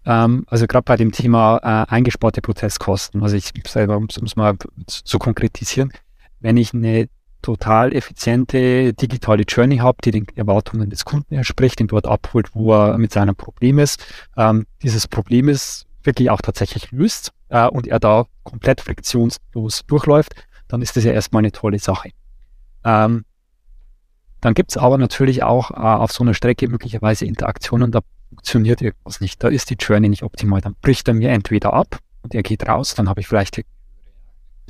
ähm, 0.06 0.46
also 0.48 0.68
gerade 0.68 0.84
bei 0.84 0.98
dem 0.98 1.12
Thema 1.12 1.58
äh, 1.58 1.94
eingesparte 1.94 2.42
Prozesskosten, 2.42 3.22
also 3.22 3.36
ich 3.36 3.52
selber, 3.68 3.98
um 3.98 4.08
es 4.10 4.36
mal 4.36 4.56
zu 4.88 5.20
konkretisieren, 5.20 5.92
wenn 6.40 6.58
ich 6.58 6.74
eine 6.74 7.08
total 7.42 7.94
effiziente 7.94 8.94
digitale 8.94 9.44
Journey 9.44 9.78
habe, 9.78 9.98
die 10.04 10.12
den 10.12 10.28
Erwartungen 10.36 10.90
des 10.90 11.06
Kunden 11.06 11.34
entspricht, 11.36 11.80
den 11.80 11.88
dort 11.88 12.06
abholt, 12.06 12.54
wo 12.54 12.74
er 12.74 12.98
mit 12.98 13.12
seinem 13.12 13.36
Problem 13.36 13.80
ist, 13.80 14.04
ähm, 14.38 14.66
dieses 14.84 15.08
Problem 15.08 15.50
ist 15.50 15.88
wirklich 16.04 16.30
auch 16.30 16.42
tatsächlich 16.42 16.92
löst 16.92 17.32
äh, 17.50 17.68
und 17.68 17.88
er 17.88 18.00
da 18.00 18.26
komplett 18.44 18.82
friktionslos 18.82 19.86
durchläuft, 19.88 20.34
dann 20.68 20.82
ist 20.82 20.96
das 20.96 21.04
ja 21.04 21.12
erstmal 21.12 21.42
eine 21.42 21.52
tolle 21.52 21.80
Sache. 21.80 22.10
Ähm, 22.84 23.26
dann 24.40 24.54
gibt 24.56 24.72
es 24.72 24.78
aber 24.78 24.98
natürlich 24.98 25.44
auch 25.44 25.72
äh, 25.72 25.76
auf 25.76 26.12
so 26.12 26.24
einer 26.24 26.34
Strecke 26.34 26.68
möglicherweise 26.68 27.26
Interaktionen, 27.26 27.92
da 27.92 28.02
funktioniert 28.32 28.82
irgendwas 28.82 29.20
nicht, 29.20 29.44
da 29.44 29.50
ist 29.50 29.70
die 29.70 29.76
Journey 29.76 30.10
nicht 30.10 30.24
optimal, 30.24 30.62
dann 30.62 30.76
bricht 30.82 31.08
er 31.08 31.14
mir 31.14 31.30
entweder 31.30 31.74
ab 31.74 32.00
und 32.24 32.34
er 32.34 32.44
geht 32.44 32.68
raus, 32.68 32.96
dann 32.96 33.10
habe 33.10 33.20
ich 33.20 33.28
vielleicht 33.28 33.60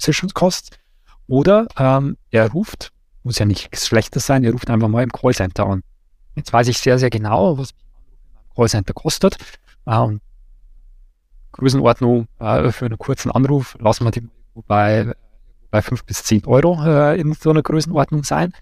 Acquisition-Cost 0.02 0.80
oder 1.28 1.68
ähm, 1.78 2.18
er 2.32 2.52
ruft, 2.52 2.92
muss 3.24 3.40
ja 3.40 3.46
nichts 3.46 3.88
Schlechtes 3.88 4.26
sein, 4.26 4.44
er 4.44 4.52
ruft 4.52 4.70
einfach 4.70 4.88
mal 4.88 5.04
im 5.04 5.12
Callcenter 5.12 5.68
an. 5.68 5.84
Jetzt 6.36 6.52
weiß 6.52 6.68
ich 6.70 6.80
sehr, 6.80 6.98
sehr 6.98 7.10
genau, 7.10 7.58
was 7.58 7.72
Callcenter 8.56 8.94
kostet. 8.94 9.38
Äh, 9.86 10.18
Größenordnung 11.52 12.28
äh, 12.40 12.72
für 12.72 12.86
einen 12.86 12.98
kurzen 12.98 13.32
Anruf 13.32 13.78
lassen 13.80 14.06
wir 14.06 14.12
die 14.12 14.28
bei, 14.68 15.14
bei 15.70 15.82
5 15.82 16.04
bis 16.06 16.24
10 16.24 16.46
Euro 16.46 16.84
äh, 16.84 17.20
in 17.20 17.34
so 17.34 17.52
einer 17.52 17.62
Größenordnung 17.62 18.24
sein. 18.24 18.54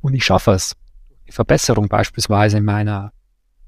Und 0.00 0.14
ich 0.14 0.24
schaffe 0.24 0.52
es. 0.52 0.76
Die 1.26 1.32
Verbesserung 1.32 1.88
beispielsweise 1.88 2.58
in 2.58 2.64
meiner 2.64 3.12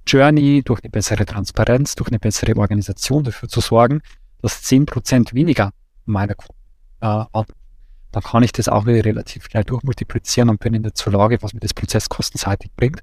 Journey 0.06 0.62
durch 0.64 0.82
eine 0.82 0.90
bessere 0.90 1.26
Transparenz, 1.26 1.94
durch 1.94 2.08
eine 2.08 2.18
bessere 2.18 2.56
Organisation 2.56 3.24
dafür 3.24 3.48
zu 3.48 3.60
sorgen, 3.60 4.02
dass 4.42 4.62
10% 4.62 5.34
weniger 5.34 5.72
meiner 6.04 6.34
Kunden 6.34 6.56
äh, 7.00 7.24
dann 8.16 8.22
kann 8.22 8.42
ich 8.42 8.52
das 8.52 8.68
auch 8.68 8.86
wieder 8.86 9.04
relativ 9.04 9.44
schnell 9.44 9.64
durchmultiplizieren 9.64 10.48
und 10.48 10.58
bin 10.58 10.72
in 10.72 10.82
der 10.82 10.92
Lage, 11.12 11.42
was 11.42 11.52
mir 11.52 11.60
das 11.60 11.74
prozesskostenseitig 11.74 12.70
bringt. 12.74 13.00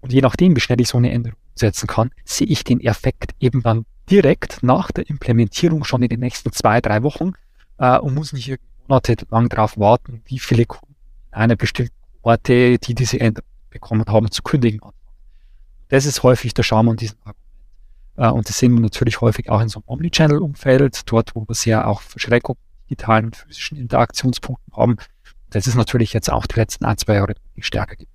Und 0.00 0.12
je 0.12 0.20
nachdem, 0.20 0.56
wie 0.56 0.60
schnell 0.60 0.80
ich 0.80 0.88
so 0.88 0.98
eine 0.98 1.12
Änderung 1.12 1.38
umsetzen 1.52 1.86
kann, 1.86 2.10
sehe 2.24 2.48
ich 2.48 2.64
den 2.64 2.80
Effekt 2.80 3.36
eben 3.38 3.62
dann 3.62 3.86
direkt 4.10 4.64
nach 4.64 4.90
der 4.90 5.08
Implementierung 5.08 5.84
schon 5.84 6.02
in 6.02 6.08
den 6.08 6.18
nächsten 6.18 6.52
zwei, 6.52 6.80
drei 6.80 7.04
Wochen 7.04 7.34
äh, 7.78 7.98
und 7.98 8.14
muss 8.14 8.32
nicht 8.32 8.58
monatelang 8.88 9.48
darauf 9.48 9.78
warten, 9.78 10.22
wie 10.24 10.40
viele 10.40 10.66
Kunden 10.66 10.96
einer 11.30 11.54
bestimmten 11.54 11.94
Orte, 12.22 12.78
die 12.78 12.94
diese 12.94 13.20
Änderung 13.20 13.48
bekommen 13.70 14.06
haben, 14.08 14.28
zu 14.32 14.42
kündigen. 14.42 14.80
Das 15.88 16.06
ist 16.06 16.22
häufig 16.22 16.54
der 16.54 16.62
Charme 16.62 16.90
an 16.90 16.96
diesem 16.96 17.18
Argument. 17.20 17.38
Äh, 18.16 18.28
und 18.30 18.48
das 18.48 18.58
sehen 18.58 18.74
wir 18.74 18.80
natürlich 18.80 19.20
häufig 19.20 19.50
auch 19.50 19.60
in 19.60 19.68
so 19.68 19.80
einem 19.80 19.88
Omnichannel-Umfeld, 19.88 21.10
dort, 21.10 21.34
wo 21.34 21.46
wir 21.48 21.54
sehr 21.54 21.86
auch 21.86 22.02
Verschreckung 22.02 22.56
digitalen 22.84 23.26
und 23.26 23.36
physischen 23.36 23.78
Interaktionspunkten 23.78 24.74
haben. 24.74 24.96
Das 25.50 25.66
ist 25.66 25.76
natürlich 25.76 26.12
jetzt 26.12 26.30
auch 26.30 26.46
die 26.46 26.56
letzten 26.56 26.84
ein, 26.84 26.98
zwei 26.98 27.14
Jahre 27.14 27.34
stärker 27.58 27.96
gibt. 27.96 28.10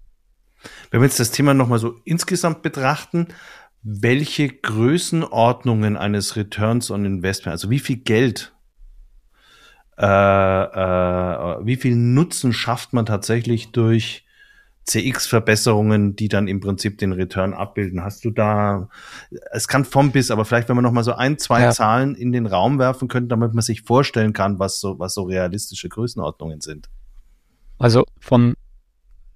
Wenn 0.91 1.01
wir 1.01 1.05
jetzt 1.05 1.19
das 1.19 1.31
Thema 1.31 1.53
nochmal 1.53 1.79
so 1.79 1.95
insgesamt 2.05 2.61
betrachten, 2.61 3.27
welche 3.81 4.47
Größenordnungen 4.47 5.97
eines 5.97 6.35
Returns 6.35 6.89
on 6.89 7.05
Investment, 7.05 7.51
also 7.51 7.69
wie 7.69 7.79
viel 7.79 7.97
Geld, 7.97 8.53
äh, 9.97 10.05
äh, 10.05 11.65
wie 11.65 11.75
viel 11.75 11.95
Nutzen 11.95 12.53
schafft 12.53 12.93
man 12.93 13.05
tatsächlich 13.05 13.71
durch 13.71 14.22
CX-Verbesserungen, 14.85 16.15
die 16.15 16.27
dann 16.27 16.47
im 16.47 16.59
Prinzip 16.59 16.97
den 16.97 17.13
Return 17.13 17.53
abbilden. 17.53 18.03
Hast 18.03 18.25
du 18.25 18.31
da, 18.31 18.89
es 19.51 19.67
kann 19.67 19.85
vom 19.85 20.11
bis, 20.11 20.29
aber 20.29 20.45
vielleicht, 20.45 20.67
wenn 20.69 20.75
man 20.75 20.83
noch 20.83 20.91
mal 20.91 21.03
so 21.03 21.13
ein, 21.13 21.37
zwei 21.37 21.61
ja. 21.61 21.71
Zahlen 21.71 22.15
in 22.15 22.31
den 22.31 22.45
Raum 22.45 22.79
werfen 22.79 23.07
könnte, 23.07 23.29
damit 23.29 23.53
man 23.53 23.61
sich 23.61 23.83
vorstellen 23.83 24.33
kann, 24.33 24.59
was 24.59 24.79
so, 24.79 24.99
was 24.99 25.13
so 25.13 25.23
realistische 25.23 25.87
Größenordnungen 25.87 26.59
sind. 26.61 26.89
Also 27.77 28.03
von, 28.19 28.55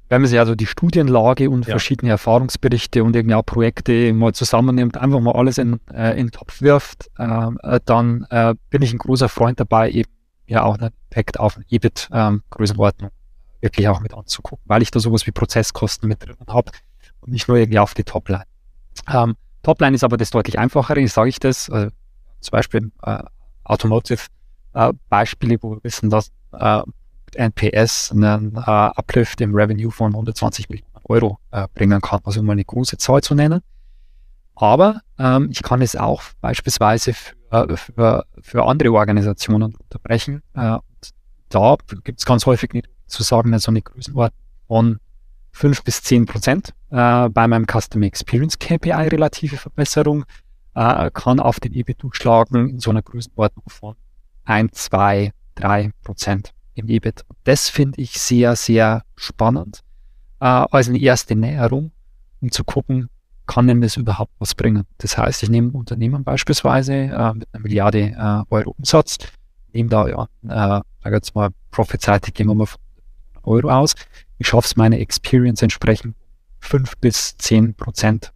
wenn 0.09 0.21
man 0.21 0.29
sich 0.29 0.39
also 0.39 0.55
die 0.55 0.65
Studienlage 0.65 1.49
und 1.49 1.65
ja. 1.65 1.71
verschiedene 1.71 2.11
Erfahrungsberichte 2.11 3.03
und 3.03 3.15
irgendwie 3.15 3.35
auch 3.35 3.45
Projekte 3.45 4.13
mal 4.13 4.33
zusammennimmt, 4.33 4.97
einfach 4.97 5.21
mal 5.21 5.33
alles 5.33 5.57
in, 5.57 5.79
äh, 5.93 6.11
in 6.11 6.27
den 6.27 6.31
Topf 6.31 6.61
wirft, 6.61 7.09
äh, 7.17 7.79
dann 7.85 8.25
äh, 8.29 8.55
bin 8.69 8.81
ich 8.81 8.93
ein 8.93 8.99
großer 8.99 9.29
Freund 9.29 9.59
dabei, 9.59 9.91
eben 9.91 10.11
ja 10.45 10.63
auch 10.63 10.77
einen 10.77 10.91
Impact 11.09 11.39
auf 11.39 11.59
EBIT-Größenordnung 11.69 13.09
ähm, 13.09 13.16
wirklich 13.61 13.87
auch 13.87 13.99
mit 13.99 14.13
anzugucken, 14.13 14.63
weil 14.67 14.81
ich 14.81 14.91
da 14.91 14.99
sowas 14.99 15.25
wie 15.27 15.31
Prozesskosten 15.31 16.07
mit 16.07 16.25
drin 16.25 16.35
habe 16.47 16.71
und 17.21 17.31
nicht 17.31 17.47
nur 17.47 17.57
irgendwie 17.57 17.79
auf 17.79 17.93
die 17.93 18.03
Topline. 18.03 18.43
Ähm, 19.11 19.35
Topline 19.63 19.95
ist 19.95 20.03
aber 20.03 20.17
das 20.17 20.29
deutlich 20.29 20.59
einfachere, 20.59 21.05
sage 21.07 21.29
ich 21.29 21.39
das, 21.39 21.69
äh, 21.69 21.89
zum 22.39 22.51
Beispiel 22.51 22.91
äh, 23.03 23.23
Automotive 23.63 24.23
äh, 24.73 24.93
wo 25.09 25.71
wir 25.71 25.83
wissen, 25.83 26.09
dass 26.09 26.31
äh, 26.53 26.81
NPS 27.35 28.11
einen 28.11 28.55
äh, 28.55 28.59
Uplift 28.61 29.41
im 29.41 29.53
Revenue 29.53 29.91
von 29.91 30.13
120 30.13 30.69
Millionen 30.69 30.91
Euro 31.05 31.39
äh, 31.51 31.67
bringen 31.73 32.01
kann, 32.01 32.19
also 32.23 32.39
um 32.39 32.49
eine 32.49 32.63
große 32.63 32.97
Zahl 32.97 33.21
zu 33.21 33.35
nennen. 33.35 33.61
Aber 34.55 35.01
ähm, 35.19 35.49
ich 35.51 35.61
kann 35.61 35.81
es 35.81 35.95
auch 35.95 36.21
beispielsweise 36.41 37.13
für, 37.13 37.77
für, 37.77 38.25
für 38.41 38.65
andere 38.65 38.91
Organisationen 38.91 39.75
unterbrechen. 39.75 40.41
Äh, 40.55 40.77
da 41.49 41.75
gibt 42.03 42.19
es 42.19 42.25
ganz 42.25 42.45
häufig 42.45 42.73
nicht 42.73 42.87
zu 43.07 43.23
sagen, 43.23 43.57
so 43.59 43.71
eine 43.71 43.81
Größenordnung 43.81 44.41
von 44.67 44.99
5 45.51 45.83
bis 45.83 46.03
10 46.03 46.25
Prozent 46.25 46.73
äh, 46.91 47.29
bei 47.29 47.47
meinem 47.47 47.65
Customer 47.65 48.05
Experience 48.05 48.59
KPI 48.59 48.91
relative 48.91 49.57
Verbesserung 49.57 50.25
äh, 50.75 51.09
kann 51.11 51.39
auf 51.39 51.59
den 51.59 51.73
EBIT 51.73 52.03
durchschlagen 52.03 52.69
in 52.69 52.79
so 52.79 52.91
einer 52.91 53.01
Größenordnung 53.01 53.65
von 53.67 53.95
1, 54.45 54.71
2, 54.73 55.31
3 55.55 55.91
Prozent 56.03 56.53
im 56.75 56.87
EBIT. 56.87 57.25
Das 57.43 57.69
finde 57.69 58.01
ich 58.01 58.19
sehr, 58.19 58.55
sehr 58.55 59.03
spannend 59.15 59.81
äh, 60.39 60.45
als 60.45 60.89
eine 60.89 60.99
erste 60.99 61.35
Näherung, 61.35 61.91
um 62.41 62.51
zu 62.51 62.63
gucken, 62.63 63.09
kann 63.47 63.67
denn 63.67 63.81
das 63.81 63.97
überhaupt 63.97 64.33
was 64.39 64.53
bringen? 64.53 64.85
Das 64.99 65.17
heißt, 65.17 65.41
ich 65.41 65.49
nehme 65.49 65.69
ein 65.69 65.75
Unternehmen 65.75 66.23
beispielsweise 66.23 66.93
äh, 66.93 67.33
mit 67.33 67.47
einer 67.51 67.63
Milliarde 67.63 67.99
äh, 67.99 68.43
Euro 68.53 68.75
Umsatz, 68.77 69.17
nehme 69.73 69.89
da 69.89 70.07
ja, 70.07 70.27
äh, 70.43 70.81
sag 71.03 71.13
jetzt 71.13 71.33
mal, 71.33 71.49
prophezeitig 71.71 72.33
gehen 72.33 72.47
wir 72.47 72.55
mal 72.55 72.65
von 72.65 72.79
Euro 73.47 73.69
aus. 73.69 73.95
Ich 74.37 74.47
schaffe 74.47 74.65
es, 74.65 74.75
meine 74.75 74.99
Experience 74.99 75.61
entsprechend 75.61 76.15
fünf 76.59 76.97
bis 76.97 77.37
zehn 77.37 77.73
Prozent 77.73 78.33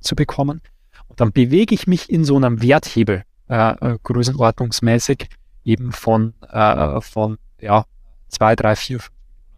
zu 0.00 0.16
bekommen. 0.16 0.60
Und 1.08 1.20
dann 1.20 1.32
bewege 1.32 1.74
ich 1.74 1.86
mich 1.86 2.10
in 2.10 2.24
so 2.24 2.36
einem 2.36 2.62
Werthebel, 2.62 3.24
äh, 3.48 3.70
äh 3.70 3.98
größenordnungsmäßig, 4.02 5.28
eben 5.64 5.92
von, 5.92 6.34
äh, 6.50 7.00
von 7.00 7.38
ja, 7.60 7.84
zwei, 8.28 8.56
drei, 8.56 8.74
vier 8.76 9.00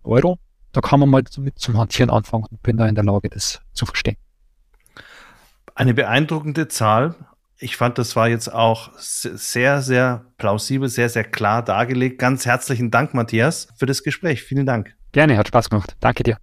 Euro. 0.02 0.38
Da 0.72 0.80
kann 0.80 1.00
man 1.00 1.08
mal 1.08 1.22
mit 1.38 1.58
zum 1.58 1.78
Hantieren 1.78 2.10
anfangen 2.10 2.44
und 2.50 2.62
bin 2.62 2.76
da 2.76 2.86
in 2.86 2.94
der 2.94 3.04
Lage, 3.04 3.28
das 3.28 3.60
zu 3.72 3.86
verstehen. 3.86 4.16
Eine 5.74 5.94
beeindruckende 5.94 6.68
Zahl. 6.68 7.14
Ich 7.62 7.76
fand, 7.76 7.98
das 7.98 8.16
war 8.16 8.26
jetzt 8.26 8.50
auch 8.50 8.90
sehr, 8.96 9.82
sehr 9.82 10.24
plausibel, 10.38 10.88
sehr, 10.88 11.10
sehr 11.10 11.24
klar 11.24 11.62
dargelegt. 11.62 12.18
Ganz 12.18 12.46
herzlichen 12.46 12.90
Dank, 12.90 13.12
Matthias, 13.12 13.68
für 13.76 13.84
das 13.84 14.02
Gespräch. 14.02 14.42
Vielen 14.42 14.64
Dank. 14.64 14.94
Gerne, 15.12 15.36
hat 15.36 15.48
Spaß 15.48 15.68
gemacht. 15.68 15.94
Danke 16.00 16.22
dir. 16.22 16.38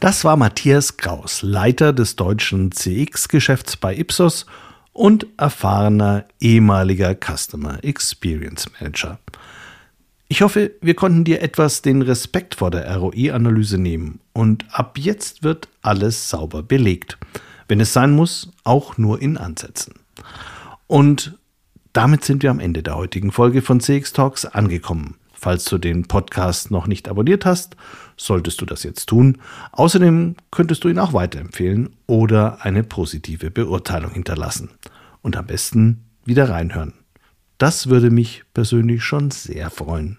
Das 0.00 0.24
war 0.24 0.36
Matthias 0.36 0.96
Kraus, 0.96 1.42
Leiter 1.42 1.92
des 1.92 2.16
deutschen 2.16 2.72
CX-Geschäfts 2.72 3.76
bei 3.76 3.96
Ipsos 3.96 4.46
und 4.96 5.26
erfahrener 5.36 6.24
ehemaliger 6.40 7.14
Customer 7.14 7.84
Experience 7.84 8.66
Manager. 8.80 9.18
Ich 10.28 10.40
hoffe, 10.42 10.72
wir 10.80 10.94
konnten 10.94 11.24
dir 11.24 11.42
etwas 11.42 11.82
den 11.82 12.02
Respekt 12.02 12.56
vor 12.56 12.70
der 12.70 12.96
ROI-Analyse 12.96 13.78
nehmen 13.78 14.20
und 14.32 14.64
ab 14.72 14.98
jetzt 14.98 15.44
wird 15.44 15.68
alles 15.82 16.30
sauber 16.30 16.62
belegt. 16.62 17.18
Wenn 17.68 17.80
es 17.80 17.92
sein 17.92 18.12
muss, 18.12 18.50
auch 18.64 18.96
nur 18.96 19.20
in 19.20 19.36
Ansätzen. 19.36 19.94
Und 20.86 21.38
damit 21.92 22.24
sind 22.24 22.42
wir 22.42 22.50
am 22.50 22.60
Ende 22.60 22.82
der 22.82 22.96
heutigen 22.96 23.32
Folge 23.32 23.62
von 23.62 23.80
CX 23.80 24.14
Talks 24.14 24.46
angekommen. 24.46 25.16
Falls 25.38 25.64
du 25.64 25.78
den 25.78 26.08
Podcast 26.08 26.70
noch 26.70 26.86
nicht 26.86 27.08
abonniert 27.08 27.44
hast, 27.44 27.76
solltest 28.16 28.60
du 28.60 28.66
das 28.66 28.82
jetzt 28.82 29.06
tun. 29.06 29.38
Außerdem 29.72 30.36
könntest 30.50 30.82
du 30.84 30.88
ihn 30.88 30.98
auch 30.98 31.12
weiterempfehlen 31.12 31.94
oder 32.06 32.64
eine 32.64 32.82
positive 32.82 33.50
Beurteilung 33.50 34.12
hinterlassen. 34.12 34.70
Und 35.22 35.36
am 35.36 35.46
besten 35.46 36.04
wieder 36.24 36.48
reinhören. 36.48 36.94
Das 37.58 37.88
würde 37.88 38.10
mich 38.10 38.44
persönlich 38.54 39.04
schon 39.04 39.30
sehr 39.30 39.70
freuen. 39.70 40.18